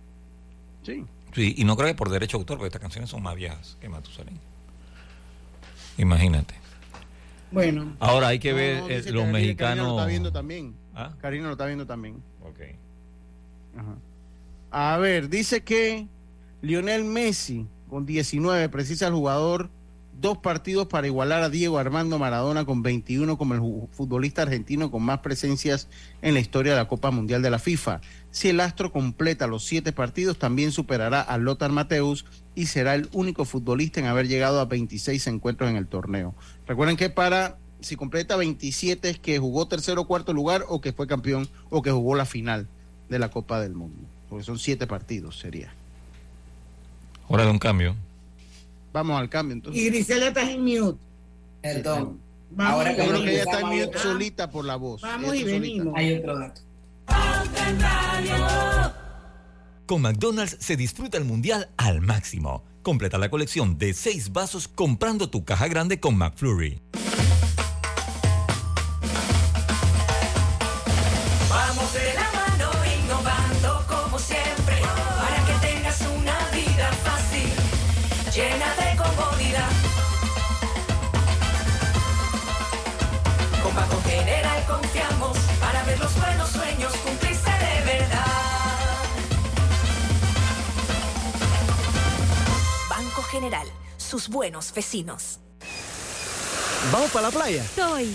[0.85, 1.05] Sí.
[1.35, 3.77] Sí, y no creo que por derecho de autor, porque estas canciones son más viejas
[3.81, 4.39] que Matusalén.
[5.99, 6.55] Imagínate.
[7.51, 7.97] Bueno.
[7.99, 9.77] Ahora hay que ver eh, los mexicanos.
[9.77, 10.75] Karina lo está viendo también.
[10.95, 11.13] ¿Ah?
[11.21, 12.23] Karina lo está viendo también.
[12.43, 12.61] Ok.
[14.71, 16.07] A ver, dice que
[16.63, 19.71] Lionel Messi, con 19, precisa el jugador
[20.21, 25.03] dos partidos para igualar a Diego Armando Maradona con 21 como el futbolista argentino con
[25.03, 25.89] más presencias
[26.23, 28.01] en la historia de la Copa Mundial de la FIFA.
[28.31, 33.09] Si el Astro completa los siete partidos, también superará a Lothar Mateus y será el
[33.13, 36.35] único futbolista en haber llegado a 26 encuentros en el torneo.
[36.67, 40.93] Recuerden que para, si completa 27 es que jugó tercero o cuarto lugar o que
[40.93, 42.67] fue campeón o que jugó la final
[43.09, 44.01] de la Copa del Mundo.
[44.29, 45.73] Porque son siete partidos, sería.
[47.29, 47.95] Hora de un cambio.
[48.99, 49.81] Vamos al cambio entonces.
[49.81, 50.99] Y Grisela está en mute.
[51.63, 52.19] Perdón.
[52.59, 55.03] Ahora que creo que ella está en mute solita por la voz.
[55.03, 55.95] Vamos y venimos.
[55.97, 56.61] Hay otro dato.
[59.87, 62.65] Con McDonald's se disfruta el mundial al máximo.
[62.83, 66.81] Completa la colección de seis vasos comprando tu caja grande con McFlurry.
[93.39, 95.39] General, sus buenos vecinos.
[96.91, 97.65] ¿Vamos para la playa?
[97.77, 98.13] Soy.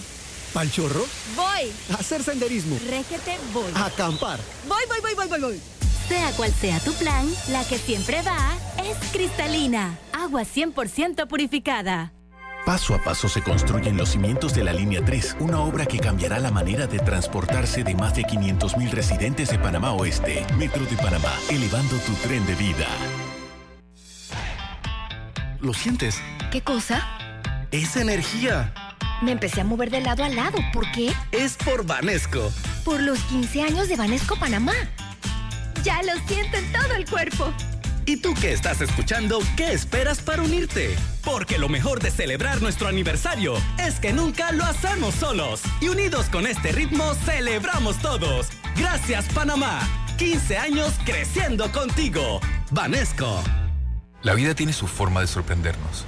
[0.54, 1.06] ¿Pal chorro?
[1.34, 1.72] Voy.
[1.92, 2.78] A hacer senderismo.
[2.90, 3.72] Régete, voy.
[3.74, 4.38] A acampar.
[4.68, 5.62] Voy, voy, voy, voy, voy, voy.
[6.10, 8.52] Sea cual sea tu plan, la que siempre va
[8.84, 9.98] es cristalina.
[10.12, 12.12] Agua 100% purificada.
[12.66, 16.38] Paso a paso se construyen los cimientos de la Línea 3, una obra que cambiará
[16.40, 20.46] la manera de transportarse de más de 500.000 residentes de Panamá Oeste.
[20.58, 22.88] Metro de Panamá, elevando tu tren de vida.
[25.64, 26.22] ¿Lo sientes?
[26.52, 27.08] ¿Qué cosa?
[27.72, 28.74] Es energía.
[29.22, 30.58] Me empecé a mover de lado a lado.
[30.74, 31.14] ¿Por qué?
[31.32, 32.52] Es por Vanesco.
[32.84, 34.74] Por los 15 años de Vanesco Panamá.
[35.82, 37.54] Ya lo siento en todo el cuerpo.
[38.06, 40.94] ¿Y tú que estás escuchando, qué esperas para unirte?
[41.24, 45.62] Porque lo mejor de celebrar nuestro aniversario es que nunca lo hacemos solos.
[45.80, 48.50] Y unidos con este ritmo, celebramos todos.
[48.76, 49.80] Gracias, Panamá.
[50.18, 52.42] 15 años creciendo contigo.
[52.72, 53.42] Vanesco.
[54.24, 56.06] La vida tiene su forma de sorprendernos,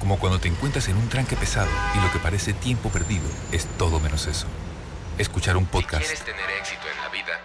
[0.00, 3.66] como cuando te encuentras en un tranque pesado y lo que parece tiempo perdido es
[3.76, 4.46] todo menos eso.
[5.18, 6.02] Escuchar un podcast.
[6.02, 7.38] quieres tener éxito en la vida,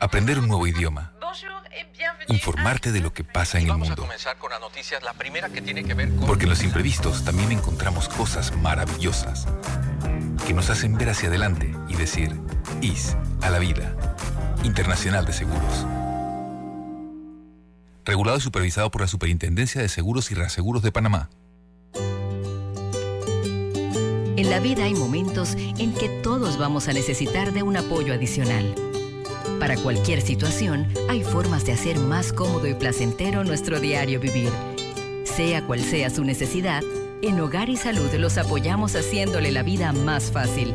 [0.00, 1.12] aprender un nuevo idioma.
[2.26, 3.84] Informarte de lo que pasa en el mundo.
[3.84, 6.26] Vamos a comenzar con las noticias, la primera que tiene que ver con...
[6.26, 9.46] Porque en los imprevistos también encontramos cosas maravillosas
[10.46, 12.40] que nos hacen ver hacia adelante y decir,
[12.80, 13.94] IS a la vida.
[14.64, 15.86] Internacional de Seguros
[18.04, 21.30] regulado y supervisado por la Superintendencia de Seguros y Reaseguros de Panamá.
[24.36, 28.74] En la vida hay momentos en que todos vamos a necesitar de un apoyo adicional.
[29.60, 34.50] Para cualquier situación, hay formas de hacer más cómodo y placentero nuestro diario vivir.
[35.24, 36.82] Sea cual sea su necesidad,
[37.22, 40.74] en Hogar y Salud los apoyamos haciéndole la vida más fácil,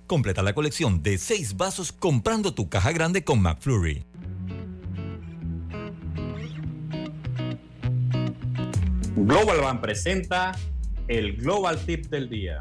[0.11, 4.03] Completa la colección de seis vasos comprando tu caja grande con McFlurry.
[9.15, 10.51] Global Bank presenta
[11.07, 12.59] el Global Tip del día.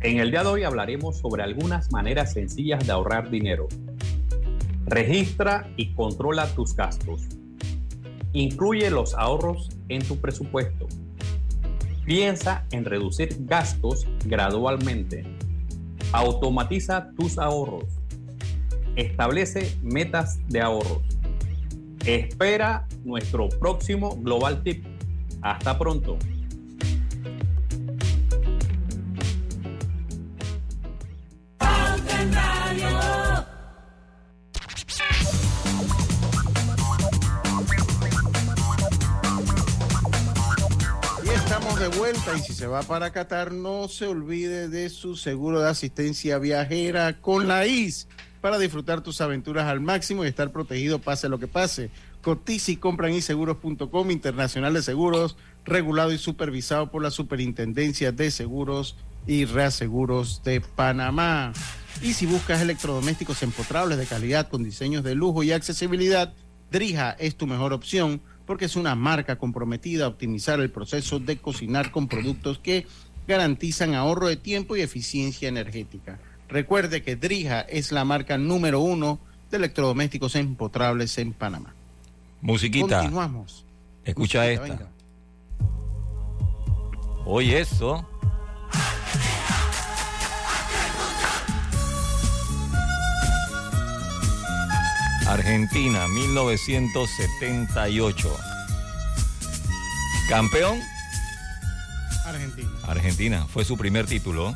[0.00, 3.66] En el día de hoy hablaremos sobre algunas maneras sencillas de ahorrar dinero.
[4.86, 7.22] Registra y controla tus gastos.
[8.32, 10.86] Incluye los ahorros en tu presupuesto.
[12.04, 15.47] Piensa en reducir gastos gradualmente.
[16.12, 17.84] Automatiza tus ahorros.
[18.96, 21.02] Establece metas de ahorros.
[22.06, 24.84] Espera nuestro próximo Global Tip.
[25.42, 26.18] Hasta pronto.
[41.88, 46.38] Vuelta y si se va para Qatar, no se olvide de su seguro de asistencia
[46.38, 48.08] viajera con la IS.
[48.40, 51.90] para disfrutar tus aventuras al máximo y estar protegido pase lo que pase.
[52.22, 58.30] Cotiza y compra en iseguros.com, Internacional de Seguros, regulado y supervisado por la Superintendencia de
[58.30, 58.96] Seguros
[59.26, 61.52] y Reaseguros de Panamá.
[62.00, 66.32] Y si buscas electrodomésticos empotrables de calidad con diseños de lujo y accesibilidad,
[66.70, 71.36] Drija es tu mejor opción porque es una marca comprometida a optimizar el proceso de
[71.36, 72.86] cocinar con productos que
[73.26, 76.18] garantizan ahorro de tiempo y eficiencia energética.
[76.48, 79.18] Recuerde que Drija es la marca número uno
[79.50, 81.74] de electrodomésticos empotrables en Panamá.
[82.40, 83.00] Musiquita.
[83.00, 83.66] Continuamos.
[84.06, 84.88] Escucha esta.
[87.26, 88.08] Oye eso.
[95.28, 98.36] Argentina, 1978.
[100.30, 100.80] Campeón.
[102.24, 102.70] Argentina.
[102.84, 104.54] Argentina, fue su primer título.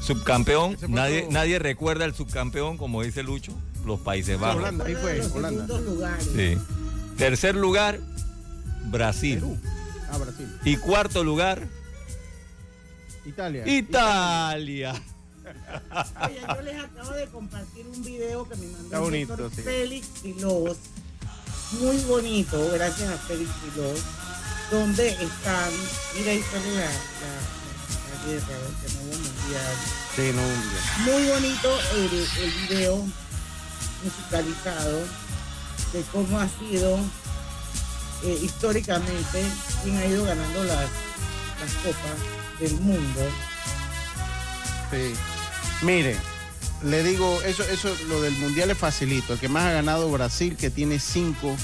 [0.00, 3.52] Subcampeón, nadie, nadie recuerda el subcampeón, como dice Lucho,
[3.84, 4.58] los Países Bajos.
[4.58, 5.66] Holanda, ahí fue, Holanda.
[6.20, 6.56] Sí.
[7.16, 7.98] Tercer lugar,
[8.84, 9.42] Brasil.
[10.10, 10.46] Ah, Brasil.
[10.64, 11.66] Y cuarto lugar,
[13.26, 13.66] Italia.
[13.66, 14.94] Italia.
[16.26, 19.62] Oye, yo les acabo de compartir un video que me mandó Está bonito, el sí.
[19.62, 20.76] Félix Pilos.
[21.72, 24.00] Muy bonito, gracias a Félix Pilos.
[24.70, 25.70] Donde están,
[26.16, 26.90] mira ahí sale la, la,
[28.08, 29.76] la guerra, el nuevo mundial.
[30.14, 30.78] Sí, no, hombre.
[31.12, 33.06] Muy bonito el, el video
[34.04, 35.00] musicalizado
[35.92, 36.98] de cómo ha sido
[38.24, 39.42] eh, históricamente
[39.82, 40.88] quien ha ido ganando las,
[41.60, 43.20] las copas del mundo.
[44.90, 45.14] Sí.
[45.82, 46.16] Mire,
[46.82, 49.32] le digo, eso, eso, lo del mundial es facilito.
[49.34, 51.56] El que más ha ganado Brasil, que tiene cinco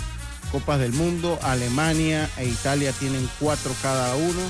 [0.53, 1.39] copas del mundo.
[1.43, 4.41] Alemania e Italia tienen cuatro cada uno.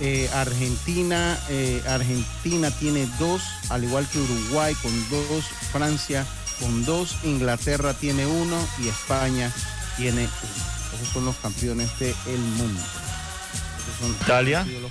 [0.00, 6.26] Eh, Argentina, eh, Argentina tiene dos, al igual que Uruguay con dos, Francia
[6.60, 9.52] con dos, Inglaterra tiene uno y España
[9.96, 10.64] tiene uno.
[11.00, 12.80] Esos son los campeones del mundo.
[12.80, 14.64] Esos son- Italia.
[14.80, 14.90] los.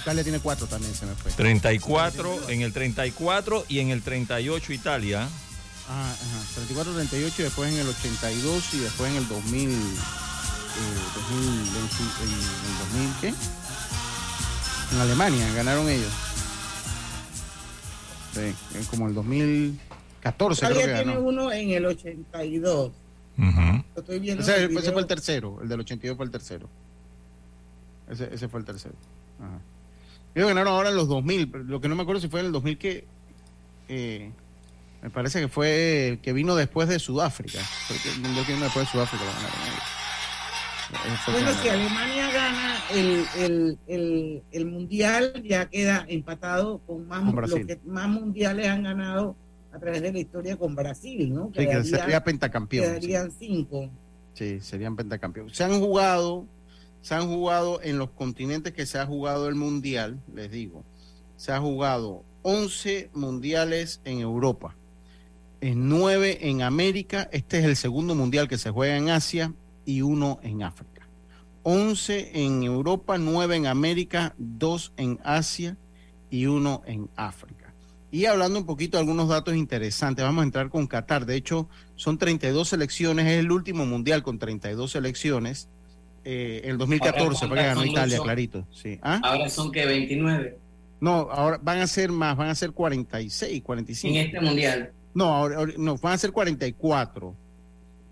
[0.00, 1.32] Italia tiene cuatro también, se me fue.
[1.32, 5.22] 34, en el 34 y en el 38 Italia.
[5.88, 6.44] Ajá, ajá.
[6.54, 9.70] 34, 38 y después en el 82 y después en el 2000.
[9.70, 9.74] Eh,
[11.14, 12.78] 2020, en el
[13.12, 13.34] 2000, ¿qué?
[14.94, 16.12] En Alemania ganaron ellos.
[18.34, 21.26] Sí, en como el 2014 creo que Italia tiene ganó.
[21.28, 22.90] uno en el 82.
[23.36, 23.44] Ujú.
[23.94, 24.42] Lo estoy viendo.
[24.42, 24.92] Ese, en el ese video.
[24.92, 26.68] fue el tercero, el del 82 fue el tercero.
[28.10, 28.94] Ese, ese fue el tercero.
[29.40, 29.58] Ajá.
[30.34, 32.46] Ellos ganaron ahora en los 2000, pero lo que no me acuerdo si fue en
[32.46, 33.04] el 2000 que...
[33.88, 34.30] eh,
[35.02, 37.58] me parece que fue el que vino después de Sudáfrica.
[38.16, 39.52] El mundial que vino después de Sudáfrica lo ganaron
[41.30, 41.68] Bueno, si.
[41.68, 47.78] Alemania gana el, el, el, el mundial, ya queda empatado con más, Con los que
[47.84, 49.36] más mundiales han ganado
[49.72, 51.50] a través de la historia con Brasil, ¿no?
[51.54, 52.84] Sí, que sería pentacampeón.
[52.86, 52.90] sí.
[52.92, 53.90] Quedarían cinco.
[54.34, 55.56] Sí, serían pentacampeones.
[55.56, 56.46] Se han jugado,
[57.04, 60.84] se han jugado en los continentes que se ha jugado el mundial, les digo.
[61.36, 64.74] Se ha jugado 11 mundiales en Europa,
[65.60, 67.28] en 9 en América.
[67.30, 69.52] Este es el segundo mundial que se juega en Asia
[69.84, 71.06] y uno en África.
[71.62, 75.76] 11 en Europa, 9 en América, 2 en Asia
[76.30, 77.74] y uno en África.
[78.12, 81.26] Y hablando un poquito de algunos datos interesantes, vamos a entrar con Qatar.
[81.26, 85.68] De hecho, son 32 selecciones, es el último mundial con 32 selecciones.
[86.24, 88.66] Eh, el 2014 Ahora, fue que ganó son Italia, clarito.
[88.72, 88.98] Sí.
[89.02, 89.20] ¿Ah?
[89.22, 90.56] Ahora son que 29
[91.00, 94.16] No, ahora van a ser más, van a ser 46, 45.
[94.18, 94.92] en este mundial.
[95.12, 97.34] No, ahora, ahora- no, van a ser 44.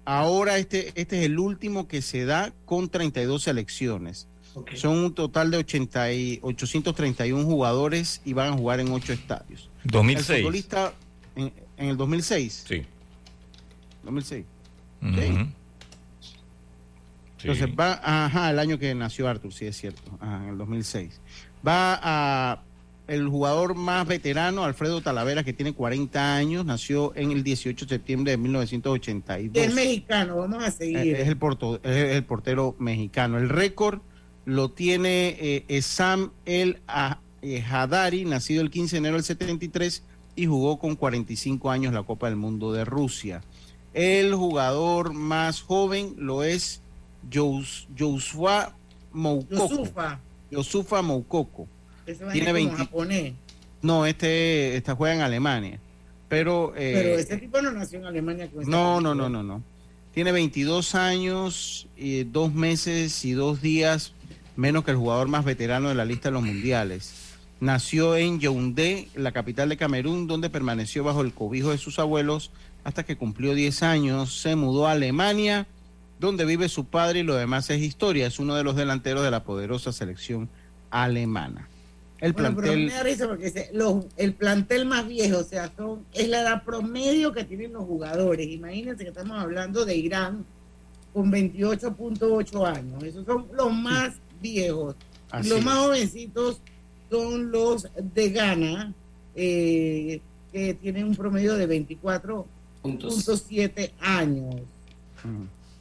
[0.04, 4.26] Ahora este, este es el último que se da con 32 selecciones.
[4.54, 4.72] Ok.
[4.74, 9.70] Son un total de 80 y 831 jugadores y van a jugar en 8 estadios.
[9.84, 10.38] El 2006.
[10.40, 10.92] futbolista
[11.36, 12.64] en, en el 2006.
[12.68, 12.82] Sí.
[14.04, 14.44] 2006.
[15.02, 15.14] Ujú.
[15.14, 15.48] Sí.
[17.42, 21.20] Entonces va, ajá, el año que nació Arthur, sí es cierto, ajá, en el 2006.
[21.66, 22.62] Va a
[23.08, 27.96] el jugador más veterano, Alfredo Talavera, que tiene 40 años, nació en el 18 de
[27.96, 29.66] septiembre de 1982.
[29.66, 30.98] Es mexicano, vamos a seguir.
[30.98, 33.38] Eh, Es el, porto- es el portero mexicano.
[33.38, 34.00] El récord
[34.44, 39.24] lo tiene eh, eh, Sam El Ah- eh, Hadari, nacido el 15 de enero del
[39.24, 40.04] 73
[40.36, 43.42] y jugó con 45 años la Copa del Mundo de Rusia.
[43.94, 46.80] El jugador más joven lo es
[47.30, 48.72] Joshua
[49.12, 49.68] Moukoko.
[49.68, 50.18] Yosufa,
[50.50, 51.66] Yosufa Moukoko.
[52.06, 52.76] ese Tiene como 20.
[52.76, 53.32] japonés.
[53.82, 55.78] No, este, este juega en Alemania.
[56.28, 58.48] Pero, eh, Pero ese tipo no nació en Alemania.
[58.50, 59.62] con no, no, no, no, no.
[60.14, 64.12] Tiene 22 años, y dos meses y dos días
[64.56, 67.14] menos que el jugador más veterano de la lista de los mundiales.
[67.60, 72.50] Nació en Yaoundé, la capital de Camerún, donde permaneció bajo el cobijo de sus abuelos
[72.84, 74.40] hasta que cumplió 10 años.
[74.40, 75.66] Se mudó a Alemania,
[76.22, 78.26] donde vive su padre y lo demás es historia.
[78.26, 80.50] Es uno de los delanteros de la poderosa selección
[80.90, 81.68] alemana.
[82.20, 82.92] El plantel.
[84.16, 88.48] el plantel más viejo, o sea, son, es la edad promedio que tienen los jugadores.
[88.48, 90.44] Imagínense que estamos hablando de Irán
[91.12, 93.02] con 28.8 años.
[93.02, 94.94] Esos son los más viejos.
[95.44, 96.60] los más jovencitos
[97.10, 98.94] son los de Ghana,
[99.34, 100.20] eh,
[100.52, 104.60] que tienen un promedio de 24.7 años.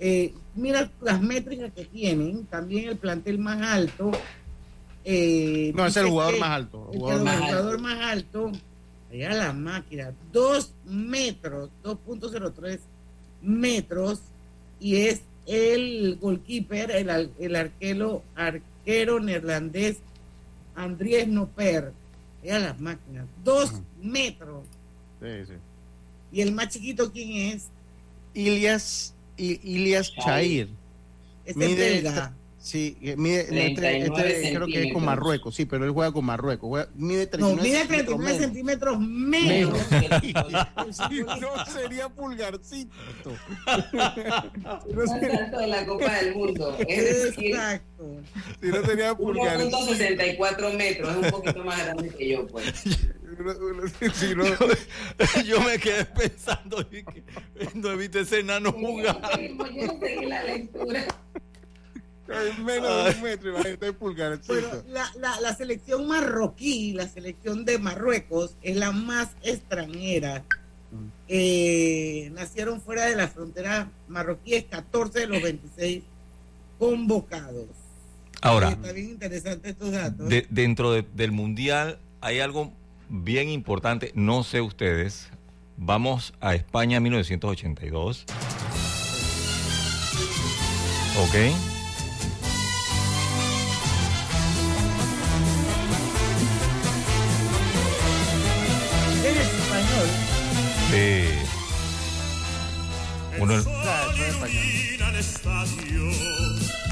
[0.03, 4.09] Eh, mira las métricas que tienen, también el plantel más alto.
[5.05, 6.89] Eh, no, es el jugador más alto.
[6.91, 7.83] El jugador, más, jugador alto.
[7.83, 8.51] más alto.
[9.11, 12.79] Allá la máquina, 2 metros, 2.03
[13.43, 14.21] metros,
[14.79, 19.97] y es el goalkeeper, el, el arquero, arquero neerlandés
[20.75, 21.93] Andrés Noper.
[22.41, 24.63] Allá las máquinas, 2 metros.
[25.19, 25.53] Sí, sí.
[26.31, 27.67] ¿Y el más chiquito quién es?
[28.33, 30.69] Ilias Ilias Chair.
[31.45, 32.33] Es belga.
[32.61, 36.87] Sí, mide, este, este creo que es con Marruecos, sí, pero él juega con Marruecos.
[36.93, 39.79] mide 39, no, mide 39 centímetros menos.
[41.41, 42.91] no sería pulgarcito.
[44.93, 45.45] no sería...
[45.45, 46.77] de la Copa del Mundo.
[46.87, 48.05] Es Exacto.
[48.61, 49.77] Si no sería pulgarcito.
[49.79, 52.73] 1.64 metros, es un poquito más grande que yo, pues.
[55.45, 57.23] yo, me quedé pensando que
[57.73, 59.21] no he ese enano jugar.
[59.39, 61.05] Yo no seguí la lectura
[62.63, 64.39] menos de un metro, imagínate pulgar.
[64.47, 70.43] Bueno, la, la, la, selección marroquí, la selección de Marruecos, es la más extranjera.
[71.27, 76.03] Eh, nacieron fuera de la frontera marroquíes 14 de los 26
[76.77, 77.67] convocados.
[78.41, 80.27] Ahora, está bien interesante estos datos.
[80.49, 82.73] dentro del mundial hay algo
[83.11, 85.29] bien importante, no sé ustedes.
[85.77, 88.25] Vamos a España 1982.
[91.19, 91.35] Ok.
[100.91, 101.23] Sí.
[103.39, 103.53] Uno...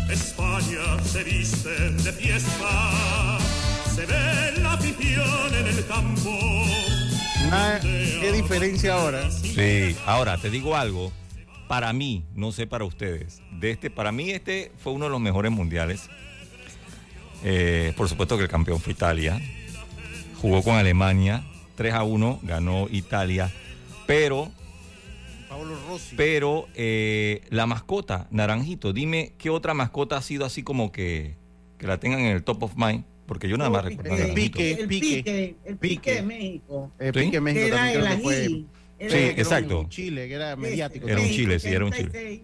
[0.09, 3.37] España se viste de fiesta,
[3.89, 6.29] se ve la afición en el campo.
[7.81, 9.31] ¿Qué diferencia ahora?
[9.31, 11.11] Sí, ahora te digo algo.
[11.67, 15.21] Para mí, no sé para ustedes, de este, para mí este fue uno de los
[15.21, 16.09] mejores mundiales.
[17.43, 19.39] Eh, por supuesto que el campeón fue Italia.
[20.41, 21.43] Jugó con Alemania,
[21.75, 23.51] 3 a 1, ganó Italia.
[24.07, 24.51] Pero.
[26.15, 31.35] Pero eh, la mascota, Naranjito, dime qué otra mascota ha sido así como que,
[31.77, 33.03] que la tengan en el top of mind.
[33.29, 34.15] Porque yo nada más recuerdo.
[34.15, 36.91] El pique, el pique, el pique de México.
[36.97, 38.65] El pique México era el ají.
[38.99, 39.81] Sí, exacto.
[39.81, 41.07] Un Chile, que era mediático.
[41.07, 42.41] Era un Chile, sí, era un Chile.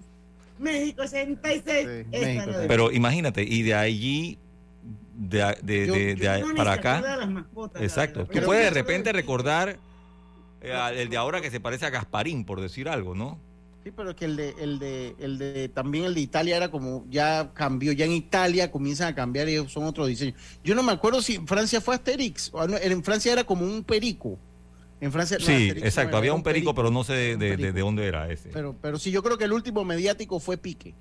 [0.59, 2.05] México 66.
[2.67, 4.37] Pero imagínate, y de allí
[5.15, 7.27] de, de, de, para acá.
[7.79, 8.27] exacto.
[8.27, 9.79] Tú puedes de repente recordar
[10.61, 13.39] eh, el de ahora que se parece a Gasparín, por decir algo, ¿no?
[13.85, 17.05] Sí, pero que el de, el de, el de, también el de Italia era como,
[17.07, 20.33] ya cambió, ya en Italia comienzan a cambiar y son otros diseños.
[20.63, 23.83] Yo no me acuerdo si en Francia fue Asterix, o en Francia era como un
[23.83, 24.39] perico.
[24.99, 28.49] En Francia, sí, exacto, había un perico, pero no sé de, de, dónde era ese.
[28.49, 30.95] Pero, pero sí, yo creo que el último mediático fue Pique.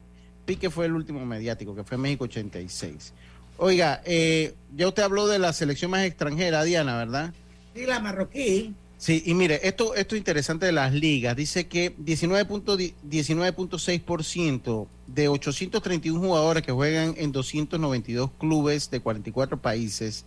[0.45, 3.15] Pique fue el último mediático, que fue en México 86.
[3.57, 7.33] Oiga, eh, ya usted habló de la selección más extranjera, Diana, ¿verdad?
[7.75, 8.75] Sí, la marroquí.
[9.05, 11.37] Sí, y mire, esto, esto es interesante de las ligas.
[11.37, 20.25] Dice que 19.6% de 831 jugadores que juegan en 292 clubes de 44 países,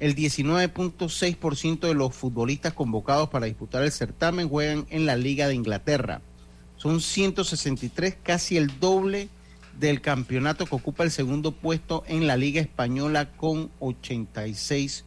[0.00, 5.54] el 19.6% de los futbolistas convocados para disputar el certamen juegan en la Liga de
[5.54, 6.22] Inglaterra.
[6.78, 9.28] Son 163, casi el doble
[9.78, 15.04] del campeonato que ocupa el segundo puesto en la Liga Española con 86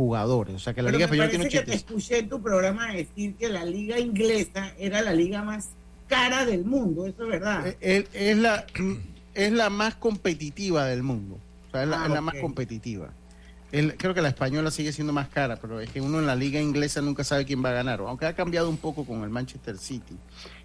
[0.00, 0.54] jugadores.
[0.54, 3.50] O sea que la Liga Española tiene que te escuché en tu programa decir que
[3.50, 5.68] la Liga Inglesa era la liga más
[6.08, 7.66] cara del mundo, eso es verdad.
[7.66, 8.64] Eh, es, es la,
[9.34, 11.38] es la más competitiva del mundo.
[11.68, 13.10] O sea, es la, ah, más competitiva.
[13.70, 16.58] creo que la española sigue siendo más cara, pero es que uno en la liga
[16.62, 19.76] inglesa nunca sabe quién va a ganar, aunque ha cambiado un poco con el Manchester
[19.76, 20.16] City.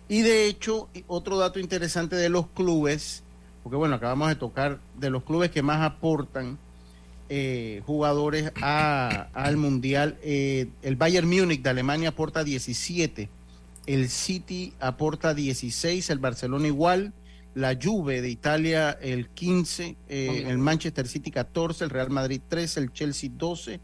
[0.07, 3.21] Y de hecho, otro dato interesante de los clubes,
[3.63, 6.57] porque bueno, acabamos de tocar de los clubes que más aportan
[7.29, 10.17] eh, jugadores al Mundial.
[10.21, 13.29] Eh, el Bayern Múnich de Alemania aporta 17,
[13.87, 17.13] el City aporta 16, el Barcelona igual,
[17.55, 22.81] la Juve de Italia el 15, eh, el Manchester City 14, el Real Madrid 13,
[22.81, 23.79] el Chelsea 12,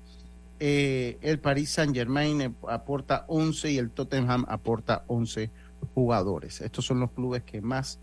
[0.59, 5.49] eh, el Paris Saint Germain aporta 11 y el Tottenham aporta 11
[5.95, 6.61] jugadores.
[6.61, 7.97] Estos son los clubes que más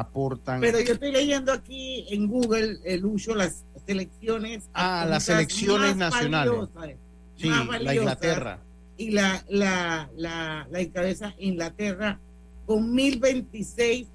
[0.00, 0.60] aportan.
[0.60, 4.64] Pero yo estoy leyendo aquí en Google el uso las selecciones.
[4.72, 6.68] Ah, las selecciones nacionales.
[7.36, 7.48] sí,
[7.80, 8.58] la Inglaterra.
[8.96, 12.20] Y la, la, la, la encabeza Inglaterra
[12.66, 14.06] con 1026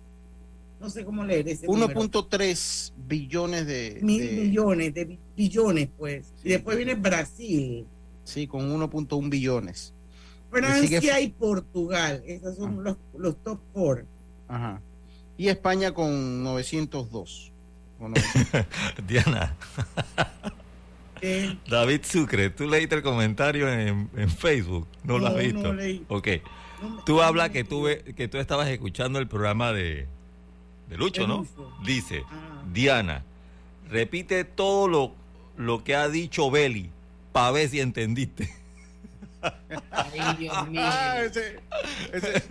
[0.80, 4.00] no sé cómo leer ese 1.3 billones de...
[4.02, 6.28] Mil millones, de billones, pues.
[6.44, 7.86] Y después viene Brasil.
[8.24, 9.94] Sí, con 1.1 billones.
[10.50, 12.96] Francia y Portugal, esos son ah.
[13.18, 14.06] los, top four.
[14.48, 14.82] Ajá.
[15.40, 17.52] Y España con 902.
[19.08, 19.56] Diana.
[21.70, 25.64] David Sucre, tú leíste el comentario en, Facebook, no, lo has visto.
[25.64, 26.04] No leí.
[26.10, 26.28] Ok.
[27.06, 27.88] tú hablas que tú,
[28.18, 30.08] que tú estabas escuchando el programa de,
[30.90, 31.48] de Lucho, ¿no?
[31.86, 32.64] Dice, ah.
[32.74, 33.24] Diana,
[33.90, 35.14] repite todo lo,
[35.56, 36.90] lo que ha dicho Beli
[37.32, 38.54] para ver si entendiste.
[39.90, 40.82] Ay, Dios mío.
[40.84, 41.62] Ah, ese,
[42.12, 42.44] ese.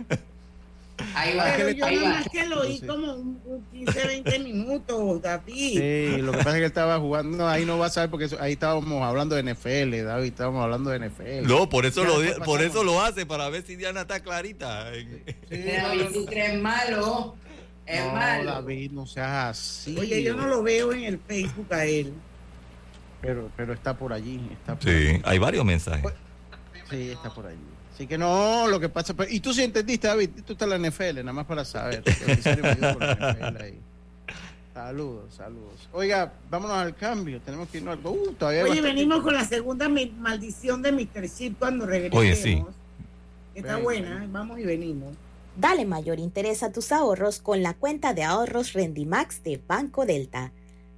[1.15, 5.79] Ahí va, Pero yo nada más que lo oí como un, 15, 20 minutos, David.
[5.79, 8.09] Sí, lo que pasa es que él estaba jugando, no, ahí no va a saber
[8.09, 11.47] porque ahí estábamos hablando de NFL, David, estábamos hablando de NFL.
[11.47, 14.91] No, por eso, lo, por eso lo hace, para ver si Diana está clarita.
[14.93, 15.17] Sí,
[15.49, 17.35] David, tú crees malo.
[17.85, 19.97] Es no, David, no seas así.
[19.97, 22.13] Oye, yo no lo veo en el Facebook a él.
[23.19, 24.39] Pero, pero está por allí.
[24.51, 26.13] Está sí, hay varios mensajes.
[26.89, 27.57] Sí, está por allí.
[27.99, 29.13] Así que no, lo que pasa.
[29.29, 32.01] Y tú sí entendiste, David, tú estás en la NFL, nada más para saber.
[34.73, 35.89] Saludos, saludos.
[35.91, 37.41] Oiga, vámonos al cambio.
[37.41, 38.05] Tenemos que irnos al.
[38.05, 41.29] Uh, Oye, venimos con la segunda maldición de Mr.
[41.29, 42.21] Chip cuando regresemos.
[42.21, 42.63] Oye, sí.
[43.53, 45.13] Está buena, vamos y venimos.
[45.57, 50.53] Dale mayor interés a tus ahorros con la cuenta de ahorros Rendimax de Banco Delta.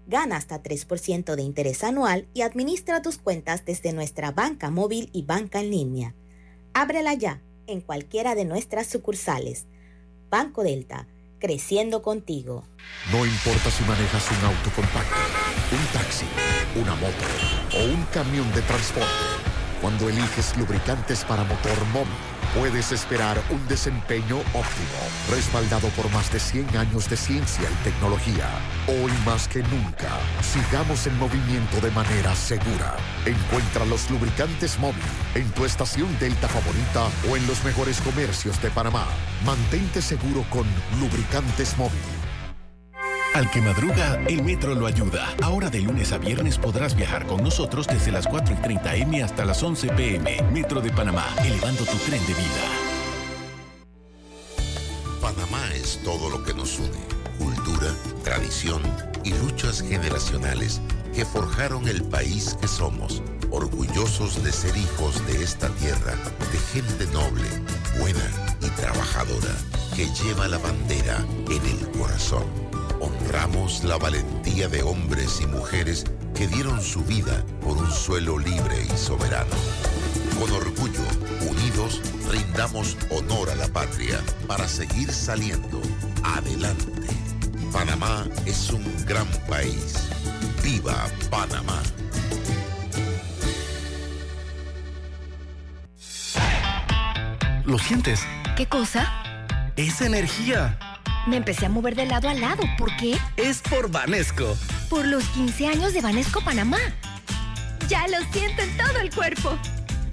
[0.06, 5.24] Gana hasta 3% de interés anual y administra tus cuentas desde nuestra banca móvil y
[5.24, 6.14] banca en línea.
[6.74, 9.65] Ábrela ya en cualquiera de nuestras sucursales.
[10.30, 11.07] Banco Delta,
[11.39, 12.63] creciendo contigo.
[13.11, 15.15] No importa si manejas un auto compacto,
[15.72, 16.26] un taxi,
[16.76, 17.26] una moto
[17.78, 19.09] o un camión de transporte,
[19.82, 24.99] cuando eliges lubricantes para motor móvil puedes esperar un desempeño óptimo,
[25.30, 28.49] respaldado por más de 100 años de ciencia y tecnología.
[28.88, 32.97] Hoy más que nunca, sigamos en movimiento de manera segura.
[33.26, 35.02] Encuentra los lubricantes móvil
[35.36, 39.06] en tu estación Delta favorita o en los mejores comercios de Panamá.
[39.45, 40.66] Mantente seguro con
[40.99, 42.31] lubricantes móvil.
[43.34, 45.34] Al que madruga, el metro lo ayuda.
[45.42, 49.24] Ahora de lunes a viernes podrás viajar con nosotros desde las 4 y 30 M
[49.24, 50.44] hasta las 11 PM.
[50.52, 52.68] Metro de Panamá, elevando tu tren de vida.
[55.22, 56.90] Panamá es todo lo que nos une.
[57.40, 57.94] Cultura,
[58.26, 58.82] tradición
[59.24, 60.82] y luchas generacionales
[61.16, 63.24] que forjaron el país que somos.
[63.50, 66.16] Orgullosos de ser hijos de esta tierra,
[66.52, 67.48] de gente noble,
[67.98, 68.30] buena
[68.62, 69.56] y trabajadora,
[69.96, 72.61] que lleva la bandera en el corazón
[73.02, 78.86] honramos la valentía de hombres y mujeres que dieron su vida por un suelo libre
[78.86, 79.56] y soberano.
[80.39, 81.02] Con orgullo,
[81.49, 85.82] unidos, rindamos honor a la patria para seguir saliendo
[86.24, 86.86] adelante.
[87.74, 90.10] Panamá es un gran país.
[90.64, 91.82] ¡Viva Panamá!
[97.66, 98.22] ¿Lo sientes?
[98.56, 99.08] ¿Qué cosa?
[99.76, 100.78] Es energía
[101.28, 102.63] me empecé a mover de lado a lado.
[102.78, 103.17] ¿Por qué?
[103.38, 104.57] Es por Vanesco.
[104.89, 106.80] Por los 15 años de Vanesco Panamá.
[107.88, 109.57] Ya lo siento en todo el cuerpo.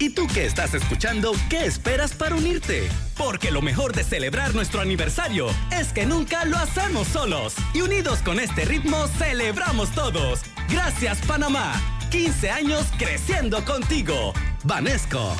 [0.01, 2.87] ¿Y tú que estás escuchando, qué esperas para unirte?
[3.17, 7.55] Porque lo mejor de celebrar nuestro aniversario es que nunca lo hacemos solos.
[7.73, 10.41] Y unidos con este ritmo, celebramos todos.
[10.69, 11.73] Gracias Panamá.
[12.11, 14.33] 15 años creciendo contigo.
[14.63, 15.35] Vanesco.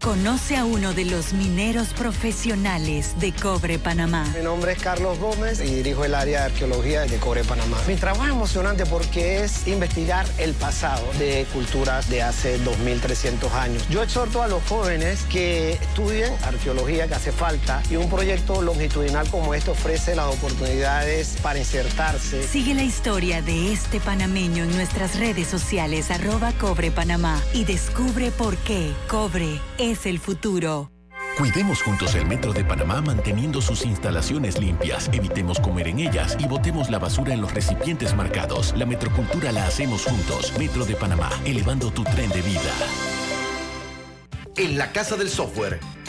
[0.00, 4.24] Conoce a uno de los mineros profesionales de Cobre Panamá.
[4.36, 7.76] Mi nombre es Carlos Gómez y dirijo el área de arqueología de Cobre Panamá.
[7.88, 13.88] Mi trabajo es emocionante porque es investigar el pasado de culturas de hace 2.300 años.
[13.88, 19.28] Yo exhorto a los jóvenes que estudien arqueología que hace falta y un proyecto longitudinal
[19.30, 22.44] como este ofrece las oportunidades para insertarse.
[22.46, 28.30] Sigue la historia de este panameño en nuestras redes sociales arroba Cobre Panamá y descubre
[28.30, 30.90] por qué Cobre es es el futuro.
[31.36, 36.46] Cuidemos juntos el Metro de Panamá manteniendo sus instalaciones limpias, evitemos comer en ellas y
[36.46, 38.74] botemos la basura en los recipientes marcados.
[38.76, 40.52] La metrocultura la hacemos juntos.
[40.58, 42.72] Metro de Panamá, elevando tu tren de vida.
[44.56, 45.78] En la Casa del Software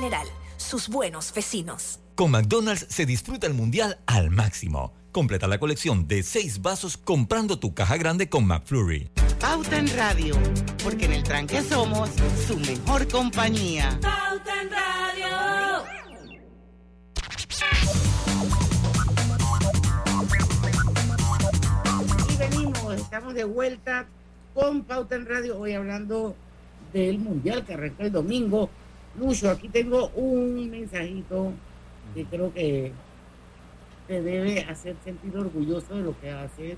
[0.00, 0.26] general,
[0.56, 2.00] sus buenos vecinos.
[2.14, 4.94] Con McDonald's se disfruta el mundial al máximo.
[5.12, 9.10] Completa la colección de seis vasos comprando tu caja grande con McFlurry.
[9.38, 10.36] Pauta en Radio,
[10.82, 12.08] porque en el tranque somos
[12.46, 13.98] su mejor compañía.
[14.00, 15.84] Pauta en Radio.
[22.26, 24.06] Y venimos, estamos de vuelta
[24.54, 26.34] con Pauta en Radio, hoy hablando
[26.94, 28.70] del mundial que arrancó el domingo
[29.18, 31.52] Lucho, aquí tengo un mensajito
[32.14, 32.92] que creo que
[34.06, 36.76] te debe hacer sentir orgulloso de lo que haces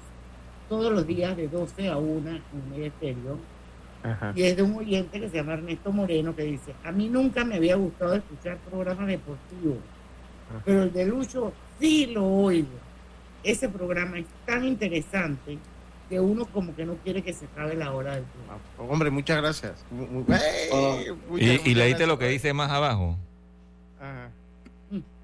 [0.68, 3.38] todos los días de 12 a 1 en medio estéreo.
[4.34, 7.44] Y es de un oyente que se llama Ernesto Moreno que dice, a mí nunca
[7.44, 9.78] me había gustado escuchar programas deportivos,
[10.64, 12.68] pero el de Lucho sí lo oigo.
[13.44, 15.58] Ese programa es tan interesante
[16.12, 18.60] que uno como que no quiere que se acabe la hora del programa.
[18.78, 19.82] Ah, hombre, muchas gracias.
[20.70, 20.98] Oh.
[21.38, 23.16] ¿Y, leíste lo que dice más abajo?
[23.98, 24.30] Ajá.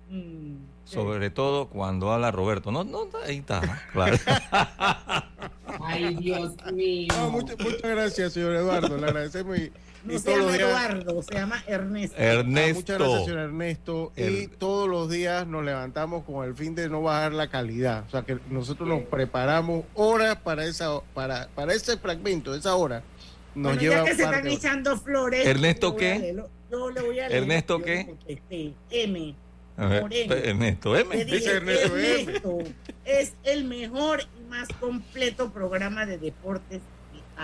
[0.09, 2.73] Mm, Sobre todo cuando habla Roberto.
[2.73, 3.61] No, no, ahí está,
[3.93, 4.17] claro.
[5.85, 7.13] Ay, Dios mío.
[7.33, 8.97] muchas, muchas gracias, señor Eduardo.
[8.97, 9.71] Le agradecemos y
[10.05, 12.17] no se llama Eduardo, se llama Ernesto.
[12.17, 12.75] Ernesto.
[12.75, 14.13] muchas gracias, señor Ernesto.
[14.17, 18.05] Y todos los días nos levantamos con el fin de no bajar la calidad.
[18.07, 23.03] O sea, que nosotros nos preparamos horas para esa para, para ese fragmento, esa hora.
[23.55, 25.47] Nos bueno, lleva ya que se están echando flores.
[25.47, 26.37] ¿Ernesto qué?
[26.71, 27.43] Yo le voy a leer.
[27.43, 28.15] ¿Ernesto qué?
[28.91, 29.35] M.
[29.79, 31.25] Ernesto M.
[31.25, 32.59] Dice Ernesto, Ernesto
[33.05, 36.81] es el mejor y más completo programa de deportes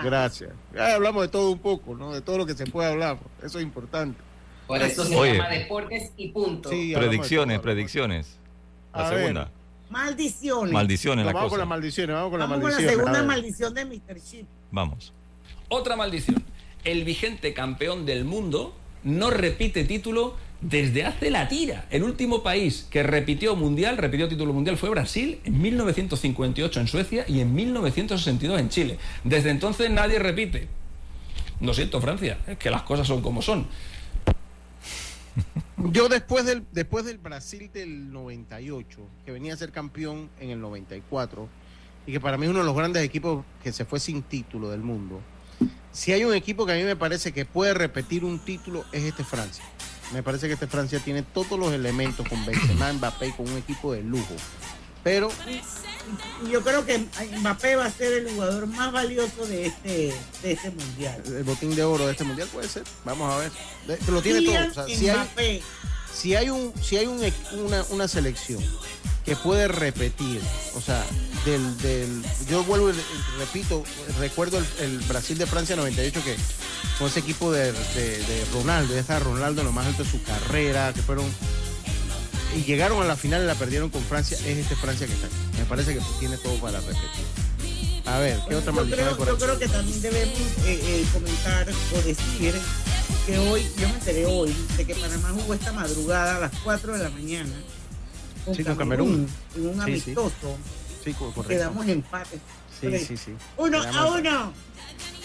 [0.03, 0.51] Gracias.
[0.73, 2.13] Ya hablamos de todo un poco, ¿no?
[2.13, 3.17] De todo lo que se puede hablar.
[3.43, 4.19] Eso es importante.
[4.67, 6.69] Por eso se llama deportes y punto.
[6.69, 8.37] predicciones, predicciones.
[8.93, 9.51] La segunda.
[9.89, 10.73] Maldiciones.
[10.73, 12.85] Maldiciones, la vamos con las maldiciones, vamos con vamos la maldición.
[12.85, 14.21] Con la segunda maldición de Mr.
[14.21, 14.47] Chip.
[14.71, 15.13] Vamos.
[15.69, 16.43] Otra maldición.
[16.83, 18.73] El vigente campeón del mundo
[19.03, 21.85] no repite título desde hace la tira.
[21.89, 27.25] El último país que repitió mundial, repitió título mundial fue Brasil en 1958 en Suecia
[27.27, 28.97] y en 1962 en Chile.
[29.23, 30.67] Desde entonces nadie repite.
[31.61, 33.67] Lo siento, Francia, es que las cosas son como son.
[35.77, 40.59] Yo después del, después del Brasil del 98, que venía a ser campeón en el
[40.59, 41.47] 94,
[42.07, 44.69] y que para mí es uno de los grandes equipos que se fue sin título
[44.69, 45.21] del mundo,
[45.91, 49.03] si hay un equipo que a mí me parece que puede repetir un título, es
[49.03, 49.63] este Francia.
[50.13, 53.93] Me parece que este Francia tiene todos los elementos con Benzema, Mbappé, con un equipo
[53.93, 54.35] de lujo.
[55.03, 55.29] Pero
[56.51, 56.97] yo creo que
[57.39, 61.21] Mbappé va a ser el jugador más valioso de este, de este mundial.
[61.27, 62.83] El botín de oro de este mundial puede ser.
[63.03, 63.51] Vamos a ver.
[64.07, 64.87] Lo tiene todo.
[64.87, 65.63] si, hay,
[66.15, 68.63] si hay, un, si hay una, una selección
[69.25, 70.41] que puede repetir,
[70.75, 71.03] o sea,
[71.45, 72.93] del, del yo vuelvo y
[73.39, 73.83] repito,
[74.19, 76.35] recuerdo el, Brasil de Francia 98 que
[76.97, 80.21] fue ese equipo de, de, Ronaldo, ya está Ronaldo en lo más alto de su
[80.23, 81.25] carrera, que fueron
[82.55, 85.27] y llegaron a la final y la perdieron con Francia, es este Francia que está
[85.27, 85.35] aquí.
[85.57, 88.05] Me parece que tiene todo para repetir.
[88.05, 91.67] A ver, ¿qué otra maldición hay por Yo creo que también debemos eh, eh, comentar
[91.69, 92.53] o decir
[93.25, 96.93] que hoy, yo me enteré hoy de que Panamá jugó esta madrugada a las 4
[96.97, 97.53] de la mañana
[98.45, 99.27] con, sí, con Camerún.
[99.55, 100.57] En un amistoso.
[101.03, 101.47] Sí, correcto.
[101.47, 102.39] Quedamos empate.
[102.79, 103.31] Sí, sí, sí.
[103.57, 104.53] Uno a uno.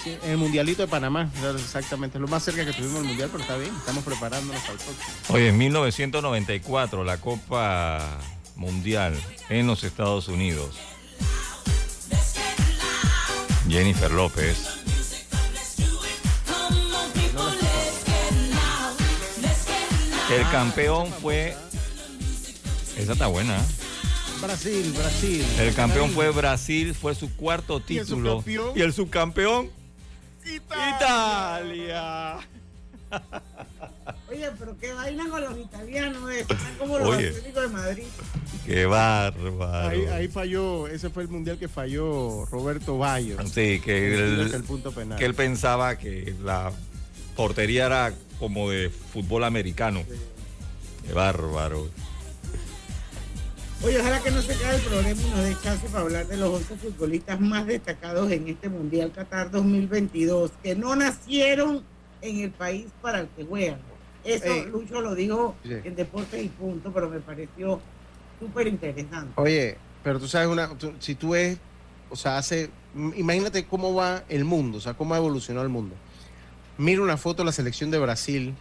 [0.03, 3.42] Sí, en el mundialito de Panamá, exactamente, lo más cerca que tuvimos el mundial, pero
[3.42, 5.14] está bien, estamos preparándonos para el próximo.
[5.28, 8.18] Oye, en 1994, la Copa
[8.57, 9.14] Mundial
[9.51, 10.76] en los Estados Unidos.
[13.68, 14.79] Jennifer López.
[20.30, 21.56] El campeón fue
[23.00, 23.56] esa está buena.
[23.56, 23.62] ¿eh?
[24.42, 25.44] Brasil, Brasil.
[25.58, 28.44] El campeón fue Brasil, fue su cuarto título.
[28.74, 29.70] ¿Y el subcampeón?
[30.44, 32.38] Italia.
[34.30, 38.04] Oye, pero qué vaina con los italianos, están como los Atléticos de Madrid.
[38.66, 39.88] Qué bárbaro.
[39.88, 43.36] Ahí, ahí, falló, ese fue el mundial que falló Roberto Bayo.
[43.46, 45.18] Sí, que, el, punto penal.
[45.18, 46.70] que él pensaba que la
[47.34, 50.03] portería era como de fútbol americano.
[51.07, 51.88] Qué bárbaro.
[53.84, 56.36] Oye, ojalá que no se caiga el problema y nos dé chance para hablar de
[56.36, 61.82] los 11 futbolistas más destacados en este Mundial Qatar 2022, que no nacieron
[62.20, 63.78] en el país para el que juegan.
[64.24, 67.80] Eso Lucho lo dijo en Deportes y Punto, pero me pareció
[68.38, 69.32] súper interesante.
[69.36, 71.59] Oye, pero tú sabes, una, si tú ves,
[72.11, 72.68] o sea, hace,
[73.16, 75.95] imagínate cómo va el mundo, o sea, cómo ha evolucionado el mundo.
[76.80, 78.54] Mira una foto de la selección de Brasil,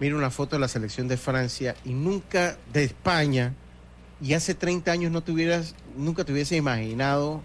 [0.00, 3.54] mira una foto de la selección de Francia y nunca de España
[4.20, 7.42] y hace 30 años no tuvieras, nunca te hubiese imaginado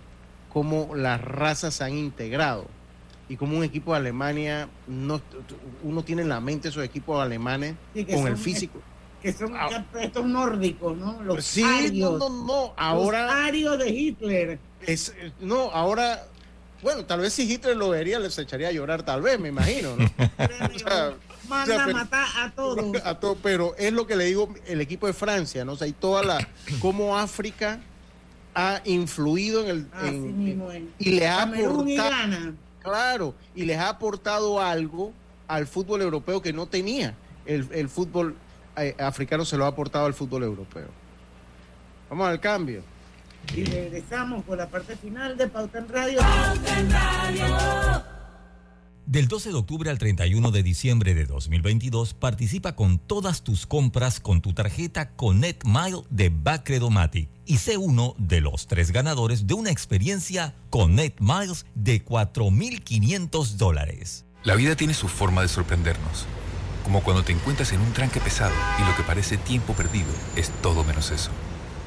[0.51, 2.65] cómo las razas se han integrado
[3.30, 5.21] y cómo un equipo de Alemania, no,
[5.84, 7.76] uno tiene en la mente esos equipos alemanes
[8.11, 8.82] con el físico.
[9.21, 9.86] Que son ah.
[10.01, 11.21] estos nórdicos, ¿no?
[11.21, 11.63] Los sí,
[11.93, 13.26] no, no, no, ahora...
[13.26, 14.59] Los arios de Hitler.
[14.88, 16.26] Es, no, ahora,
[16.86, 19.96] bueno, tal vez si Hitler lo vería les echaría a llorar, tal vez, me imagino,
[19.96, 20.08] ¿no?
[21.50, 23.02] manda a matar a todos.
[23.04, 25.72] A todo, pero es lo que le digo el equipo de Francia, ¿no?
[25.72, 26.48] O sea, y toda la.
[26.82, 27.80] cómo África
[28.54, 30.88] ha influido en el.
[31.00, 32.54] y les ha aportado.
[32.84, 35.12] Claro, y les ha aportado algo
[35.48, 37.16] al fútbol europeo que no tenía.
[37.48, 38.36] El, fútbol
[38.78, 40.90] eh, africano se lo ha aportado al fútbol europeo.
[42.12, 42.84] Vamos al cambio.
[43.54, 46.20] Y regresamos con la parte final de Pauta en Radio.
[46.20, 48.16] Pauta en Radio.
[49.06, 54.20] Del 12 de octubre al 31 de diciembre de 2022, participa con todas tus compras
[54.20, 59.54] con tu tarjeta Connect Mile de Bacredomatic y sé uno de los tres ganadores de
[59.54, 64.26] una experiencia Connect Miles de 4.500 dólares.
[64.43, 66.26] La vida tiene su forma de sorprendernos,
[66.84, 70.50] como cuando te encuentras en un tranque pesado y lo que parece tiempo perdido es
[70.64, 71.30] todo menos eso.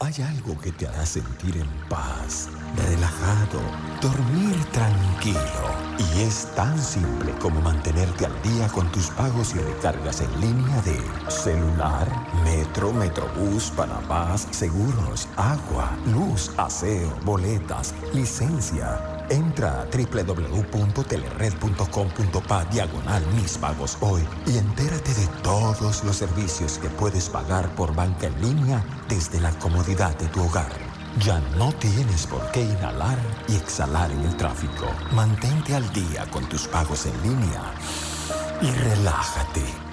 [0.00, 3.60] Hay algo que te hará sentir en paz, relajado,
[4.02, 5.38] dormir tranquilo.
[5.98, 10.82] Y es tan simple como mantenerte al día con tus pagos y recargas en línea
[10.82, 12.08] de celular,
[12.42, 23.98] metro, metrobús, Panamás, seguros, agua, luz, aseo, boletas, licencia Entra a www.telered.com.pa diagonal mis pagos
[24.00, 29.40] hoy y entérate de todos los servicios que puedes pagar por banca en línea desde
[29.40, 30.72] la comodidad de tu hogar.
[31.20, 33.18] Ya no tienes por qué inhalar
[33.48, 34.86] y exhalar en el tráfico.
[35.12, 37.62] Mantente al día con tus pagos en línea
[38.60, 39.83] y relájate.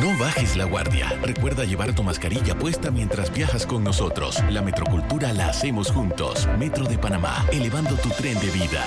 [0.00, 1.18] No bajes la guardia.
[1.22, 4.42] Recuerda llevar tu mascarilla puesta mientras viajas con nosotros.
[4.50, 6.48] La metrocultura la hacemos juntos.
[6.58, 8.84] Metro de Panamá, elevando tu tren de vida.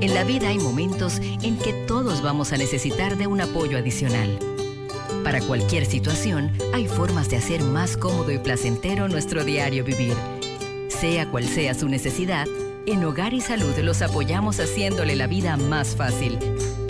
[0.00, 4.38] En la vida hay momentos en que todos vamos a necesitar de un apoyo adicional.
[5.24, 10.16] Para cualquier situación, hay formas de hacer más cómodo y placentero nuestro diario vivir.
[10.88, 12.46] Sea cual sea su necesidad,
[12.84, 16.36] en Hogar y Salud los apoyamos haciéndole la vida más fácil,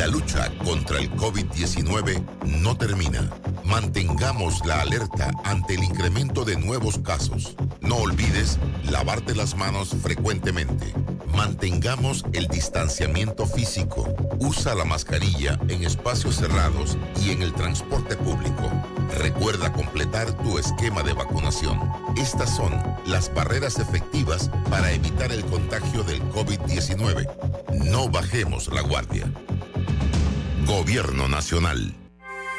[0.00, 2.24] La lucha contra el COVID-19
[2.62, 3.28] no termina.
[3.66, 7.54] Mantengamos la alerta ante el incremento de nuevos casos.
[7.82, 8.58] No olvides
[8.90, 10.94] lavarte las manos frecuentemente.
[11.36, 14.08] Mantengamos el distanciamiento físico.
[14.38, 18.70] Usa la mascarilla en espacios cerrados y en el transporte público.
[19.18, 21.78] Recuerda completar tu esquema de vacunación.
[22.16, 22.72] Estas son
[23.04, 27.28] las barreras efectivas para evitar el contagio del COVID-19.
[27.84, 29.30] No bajemos la guardia.
[30.66, 31.94] Gobierno Nacional.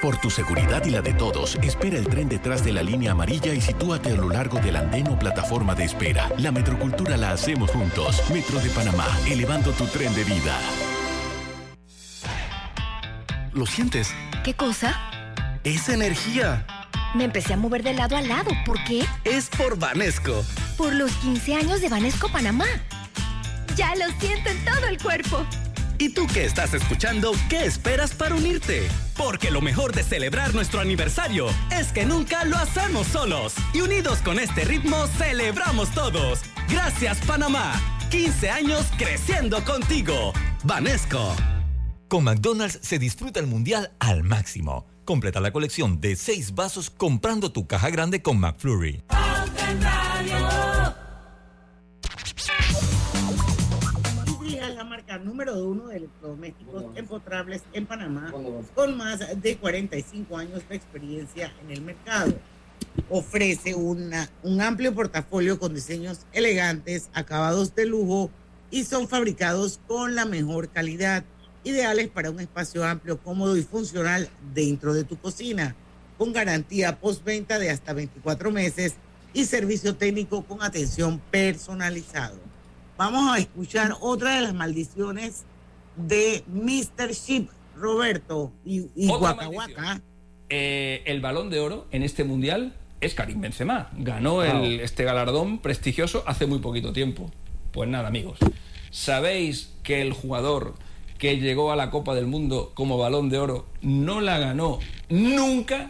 [0.02, 3.54] Por tu seguridad y la de todos, espera el tren detrás de la línea amarilla
[3.54, 6.30] y sitúate a lo largo del andén o plataforma de espera.
[6.39, 8.24] La metrocultura la hacemos juntos.
[8.32, 10.58] Metro de Panamá, elevando tu tren de vida.
[13.54, 14.14] ¿Lo sientes?
[14.43, 14.99] ¿Qué cosa?
[15.64, 16.66] Esa energía
[17.14, 18.49] Me empecé a mover de lado a lado.
[18.66, 19.06] ¿Por qué?
[19.26, 20.43] Es por Vanesco.
[20.78, 22.66] Por los 15 años de Vanesco Panamá.
[23.76, 25.45] Ya lo siento en todo el cuerpo.
[26.02, 28.88] ¿Y tú que estás escuchando, qué esperas para unirte?
[29.16, 33.54] Porque lo mejor de celebrar nuestro aniversario es que nunca lo hacemos solos.
[33.72, 36.39] Y unidos con este ritmo, celebramos todos.
[36.68, 37.80] Gracias, Panamá.
[38.10, 40.34] 15 años creciendo contigo.
[40.64, 41.36] Vanesco.
[42.08, 44.88] Con McDonald's se disfruta el mundial al máximo.
[45.06, 49.04] Completa la colección de 6 vasos comprando tu caja grande con McFlurry.
[55.22, 58.34] Número uno de electrodomésticos empotrables en Panamá,
[58.76, 62.34] con más de 45 años de experiencia en el mercado.
[63.09, 68.30] Ofrece una, un amplio portafolio con diseños elegantes, acabados de lujo
[68.69, 71.24] y son fabricados con la mejor calidad,
[71.63, 75.76] ideales para un espacio amplio, cómodo y funcional dentro de tu cocina,
[76.17, 78.95] con garantía postventa de hasta 24 meses
[79.34, 82.51] y servicio técnico con atención personalizado.
[83.04, 85.41] Vamos a escuchar otra de las maldiciones
[85.95, 87.14] de Mr.
[87.14, 89.10] Ship, Roberto y, y
[90.49, 93.89] eh, el balón de oro en este mundial es Karim Benzema.
[93.97, 97.32] Ganó este galardón prestigioso hace muy poquito tiempo.
[97.72, 98.38] Pues nada, amigos.
[98.91, 100.76] ¿Sabéis que el jugador
[101.18, 104.78] que llegó a la Copa del Mundo como balón de oro no la ganó
[105.10, 105.89] nunca?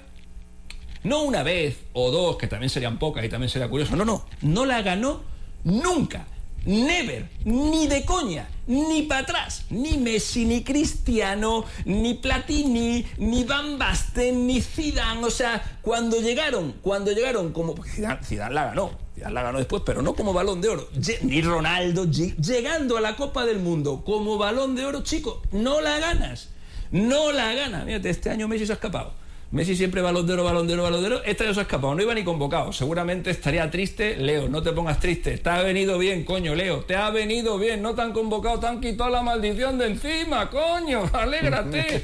[1.04, 3.98] No una vez o dos, que también serían pocas y también sería curioso.
[3.98, 5.24] No, no, no la ganó
[5.66, 6.26] nunca.
[6.64, 13.80] Never, ni de coña, ni para atrás, ni Messi, ni Cristiano, ni Platini, ni Van
[13.80, 19.42] Basten, ni Zidane, o sea, cuando llegaron, cuando llegaron como Zidane, la ganó, Zidane la
[19.42, 20.88] ganó después, pero no como Balón de Oro,
[21.24, 25.98] ni Ronaldo, llegando a la Copa del Mundo como Balón de Oro, chico, no la
[25.98, 26.50] ganas,
[26.92, 27.86] no la ganas.
[27.86, 29.14] Mírate, este año Messi se ha escapado.
[29.52, 31.22] Messi siempre balondero, balondero, balondero.
[31.26, 32.72] Este ya se ha escapado, no iba ni convocado.
[32.72, 34.16] Seguramente estaría triste.
[34.16, 35.38] Leo, no te pongas triste.
[35.40, 36.86] Te ha venido bien, coño, Leo.
[36.86, 37.82] Te ha venido bien.
[37.82, 41.04] No te han convocado, te han quitado la maldición de encima, coño.
[41.14, 42.02] Alégrate.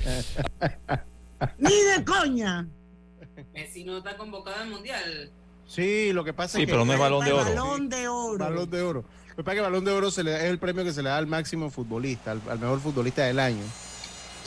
[1.58, 2.68] ni de coña.
[3.54, 5.32] Messi no está convocado al mundial.
[5.66, 6.72] Sí, lo que pasa es que.
[6.72, 7.46] pero no es balón de oro.
[7.46, 8.38] Balón de oro.
[8.38, 9.06] Balón de oro.
[9.30, 10.92] Lo que pasa es que el balón de oro se le, es el premio que
[10.92, 13.64] se le da al máximo futbolista, al mejor futbolista del año.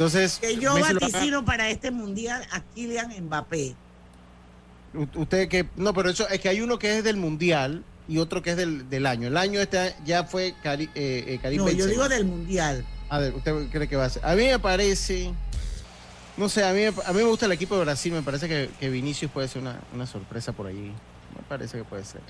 [0.01, 3.75] Entonces, que yo vaticino para este mundial a Kylian Mbappé.
[5.15, 8.43] Usted que no, pero eso es que hay uno que es del mundial y otro
[8.43, 9.29] que es del, del año.
[9.29, 12.83] El año este ya fue Cari, eh, eh No, yo digo del mundial.
[13.11, 14.25] A ver, ¿usted cree que va a ser?
[14.25, 15.35] A mí me parece,
[16.39, 18.11] no sé, a mí, a mí me gusta el equipo de Brasil.
[18.11, 20.93] Me parece que, que Vinicius puede ser una, una sorpresa por allí.
[21.37, 22.23] Me parece que puede ser.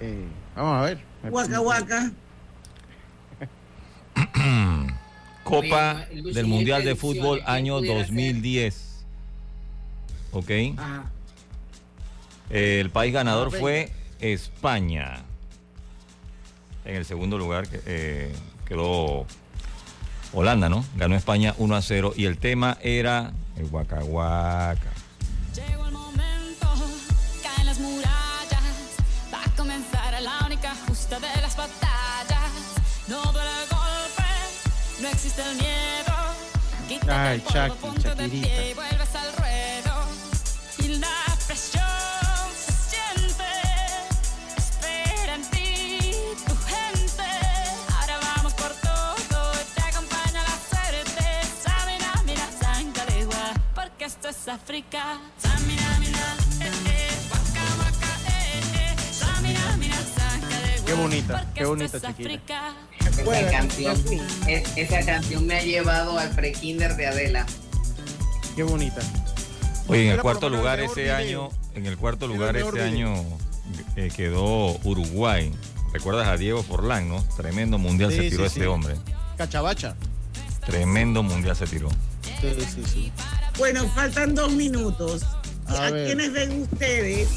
[0.00, 0.24] Eh,
[0.56, 1.04] vamos a ver.
[1.30, 2.12] Waka waka.
[5.48, 9.04] Copa del Mundial de Fútbol año 2010.
[10.32, 10.50] ¿Ok?
[12.50, 13.90] El país ganador fue
[14.20, 15.22] España.
[16.84, 18.32] En el segundo lugar eh,
[18.66, 19.26] quedó
[20.32, 20.84] Holanda, ¿no?
[20.96, 24.97] Ganó España 1 a 0 y el tema era el Huacahuaca.
[35.28, 36.14] Existe el miedo.
[36.88, 39.94] Quítate Ay, Chucky, ponte de pie y vuelves al ruedo.
[40.78, 41.84] Y la presión
[42.56, 43.44] se siente.
[44.56, 46.12] Espera en ti
[46.46, 47.28] tu gente.
[48.00, 49.52] Ahora vamos por todo.
[49.74, 51.24] Te acompaña la suerte.
[51.62, 53.52] Samina, mira, Sangalegua.
[53.74, 55.20] Porque esto es África.
[55.36, 57.18] Samina, mira, eh, eh.
[57.30, 59.12] Waka, waka, eh, eh.
[59.12, 60.86] Samina, mira, Sangalegua.
[60.86, 62.87] Qué bonita, qué bonita chiquita.
[63.20, 63.96] Esa, canción,
[64.76, 67.46] esa canción me ha llevado al pre-kinder de Adela.
[68.56, 69.00] Qué bonita.
[69.88, 73.14] Oye, en el cuarto lugar ese año, en el cuarto lugar ese año
[73.96, 75.52] eh, quedó Uruguay.
[75.92, 77.24] ¿Recuerdas a Diego Forlán, no?
[77.36, 78.94] Tremendo mundial se tiró ese hombre.
[79.36, 79.96] Cachabacha.
[80.66, 81.88] Tremendo mundial se tiró.
[82.40, 83.12] Sí, sí, sí.
[83.56, 85.22] Bueno, faltan dos minutos.
[85.66, 87.28] ¿A, ¿A quiénes ven ustedes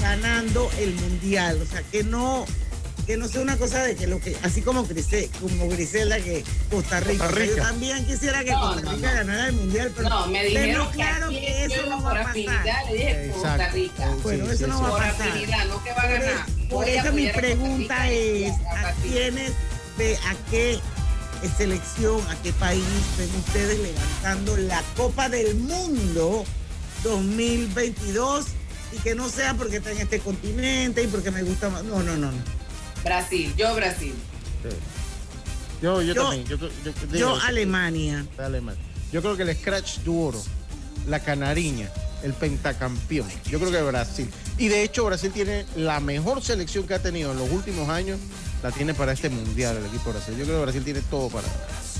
[0.00, 1.60] ganando el mundial?
[1.62, 2.44] O sea, que no
[3.06, 4.86] que no sea una cosa de que lo que, así como,
[5.40, 10.08] como Griselda que Costa Rica, yo también quisiera que Costa Rica ganara el mundial, pero
[10.08, 12.34] no, me dijeron claro que, eso no va a pasar.
[12.90, 14.08] Le dije Costa Rica.
[14.22, 15.66] Bueno, eso no va a pasar.
[15.68, 16.46] no que va a ganar.
[16.70, 19.52] Por, eso mi pregunta es, ¿a quiénes,
[19.98, 20.78] de a qué
[21.56, 22.84] selección, a qué país
[23.18, 26.44] ven ustedes levantando la Copa del Mundo
[27.02, 28.46] 2022?
[28.92, 31.82] Y que no sea porque está en este continente y porque me gusta más.
[31.82, 32.61] No, no, no, no.
[33.04, 34.14] Brasil, yo Brasil.
[35.80, 36.44] Yo, yo, también.
[36.46, 36.56] Yo,
[37.12, 38.24] yo, Alemania.
[39.10, 40.40] Yo creo que el Scratch Duro,
[41.08, 41.90] la Canariña,
[42.22, 43.28] el pentacampeón.
[43.50, 44.30] Yo creo que Brasil.
[44.58, 48.20] Y de hecho Brasil tiene la mejor selección que ha tenido en los últimos años,
[48.62, 50.36] la tiene para este mundial el equipo Brasil.
[50.38, 51.48] Yo creo que Brasil tiene todo para.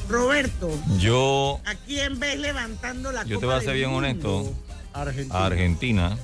[0.09, 0.71] Roberto.
[0.99, 1.61] Yo.
[1.65, 4.53] ¿A quién ves levantando la Yo te voy a ser bien honesto.
[4.93, 5.45] Argentina.
[5.45, 6.19] Argentina.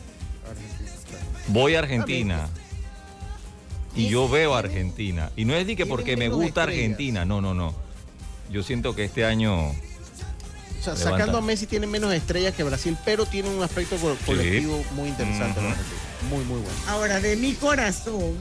[1.48, 2.48] Voy a Argentina.
[3.98, 5.30] Y yo veo a Argentina.
[5.36, 7.24] Y no es de que porque me gusta Argentina.
[7.24, 7.74] No, no, no.
[8.50, 9.70] Yo siento que este año.
[9.70, 9.74] O
[10.82, 15.08] sea, sacando a Messi tiene menos estrellas que Brasil, pero tiene un aspecto colectivo muy
[15.08, 15.60] interesante.
[16.30, 16.78] Muy, muy bueno.
[16.86, 18.36] Ahora, de mi corazón,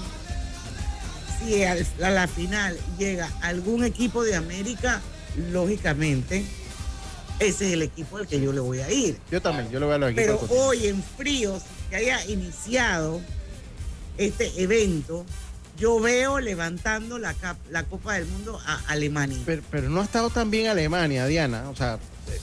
[1.39, 5.01] si a la final llega algún equipo de América,
[5.51, 6.45] lógicamente,
[7.39, 9.19] ese es el equipo al que yo le voy a ir.
[9.31, 10.39] Yo también, yo le voy a los equipos.
[10.47, 13.19] Pero hoy en fríos, que haya iniciado
[14.17, 15.25] este evento,
[15.77, 17.35] yo veo levantando la,
[17.69, 19.37] la Copa del Mundo a Alemania.
[19.45, 21.69] Pero, no ha estado tan bien Alemania, Diana.
[21.69, 21.99] O sea,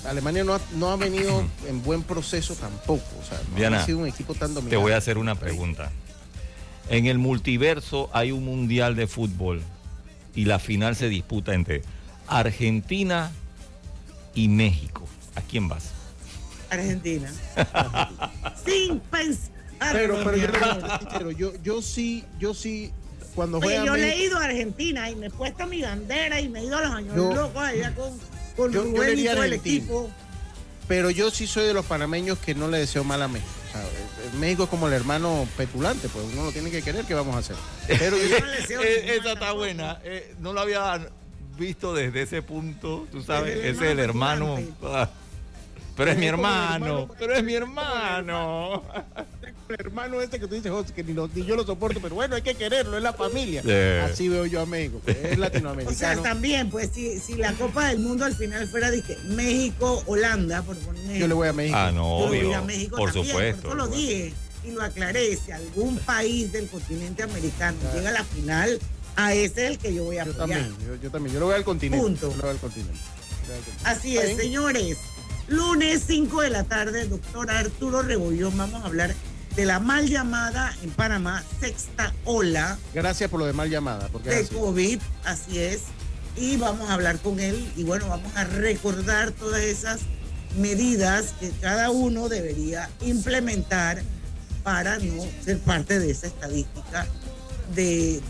[0.06, 3.04] Alemania no ha, no ha venido en buen proceso tampoco.
[3.20, 4.70] O sea, no Diana, ha sido un equipo tan dominante.
[4.70, 5.90] Te voy a hacer una pregunta.
[6.88, 9.62] En el multiverso hay un mundial de fútbol
[10.34, 11.82] y la final se disputa entre
[12.26, 13.32] Argentina
[14.34, 15.06] y México.
[15.34, 15.90] ¿A quién vas?
[16.70, 17.32] Argentina.
[18.64, 19.52] Sin pensar.
[19.92, 22.92] Pero, pero yo, yo, sí, yo sí,
[23.34, 26.60] cuando Oye, yo he ido a Argentina y me he puesto mi bandera y me
[26.60, 28.12] he ido a los años locos allá con,
[28.56, 30.10] con yo, Rubén y todo el equipo.
[30.86, 33.50] Pero yo sí soy de los panameños que no le deseo mal a México.
[34.38, 37.38] México es como el hermano petulante, pues uno lo tiene que querer, ¿qué vamos a
[37.38, 37.56] hacer?
[37.86, 40.00] Pero yo no le deseo Esa está buena.
[40.04, 41.08] Eh, no lo había
[41.56, 44.58] visto desde ese punto, tú sabes, ese es el hermano.
[44.82, 45.10] Ah,
[45.96, 48.82] pero es mi hermano, pero es mi hermano.
[49.68, 52.54] El hermano este que tú dices, que ni, yo lo soporto, pero bueno, hay que
[52.54, 53.62] quererlo, es la familia.
[54.04, 55.94] Así veo yo a México, es latinoamericano.
[55.94, 60.02] O sea, también, pues si, si la Copa del Mundo al final fuera, dije, México,
[60.06, 61.76] Holanda, por poner Yo le voy a México.
[61.78, 63.68] Ah, no, yo obvio, a México por también, supuesto.
[63.68, 64.34] Por lo dije
[64.64, 68.78] y lo aclaré, si algún país del continente americano llega a la final,
[69.16, 70.38] a ese es el que yo voy a apoyar.
[70.38, 71.34] Yo también, yo, también.
[71.34, 72.04] Yo lo voy al continente.
[72.04, 72.30] Punto.
[72.30, 73.00] Yo lo voy al continente.
[73.84, 74.98] Así es, señores.
[75.48, 79.14] Lunes 5 de la tarde, doctor Arturo Rebollón, vamos a hablar
[79.56, 82.78] de la mal llamada en Panamá, sexta ola.
[82.92, 84.08] Gracias por lo de mal llamada.
[84.08, 85.82] Porque de COVID, así es.
[86.36, 90.00] Y vamos a hablar con él y bueno, vamos a recordar todas esas
[90.58, 94.02] medidas que cada uno debería implementar
[94.64, 97.06] para no ser parte de esa estadística
[97.74, 98.20] de,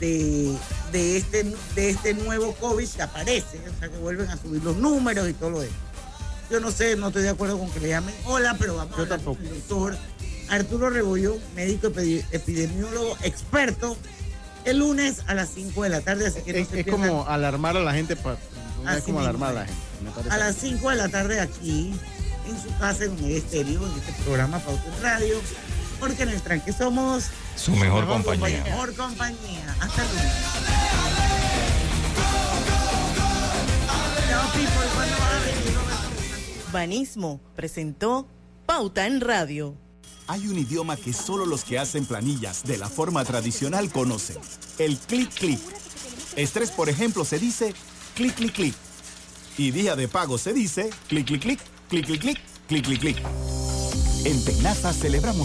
[0.93, 1.45] de, este,
[1.75, 5.33] de este nuevo COVID que aparece, o sea, que vuelven a subir los números y
[5.33, 5.77] todo lo demás.
[6.51, 9.03] Yo no sé, no estoy de acuerdo con que le llamen hola, pero vamos a
[9.03, 9.97] hablar con el doctor
[10.49, 13.97] Arturo Rebollón, médico epidemiólogo experto,
[14.65, 16.27] el lunes a las 5 de la tarde.
[16.27, 18.37] Así que es, es como alarmar a la gente, para,
[18.97, 20.31] es como alarmar a la gente.
[20.31, 21.95] a las 5 de la tarde aquí,
[22.49, 25.41] en su casa, en un estéreo, en este programa Pauta Radio
[26.05, 27.25] porque en el tranque somos
[27.57, 28.63] su mejor, compañía.
[28.65, 29.75] Mejor compañía.
[29.81, 30.29] Hasta luego.
[36.73, 38.27] Banismo presentó
[38.67, 39.77] Pauta en Radio.
[40.27, 44.39] Hay un idioma que solo los que hacen planillas de la forma tradicional conocen.
[44.79, 45.61] El clic clic.
[46.37, 47.75] Estrés, por ejemplo, se dice
[48.15, 48.75] clic clic clic.
[49.59, 53.19] Y día de pago se dice clic clic clic, clic clic clic, clic clic clic.
[54.25, 55.43] En Penaza celebramos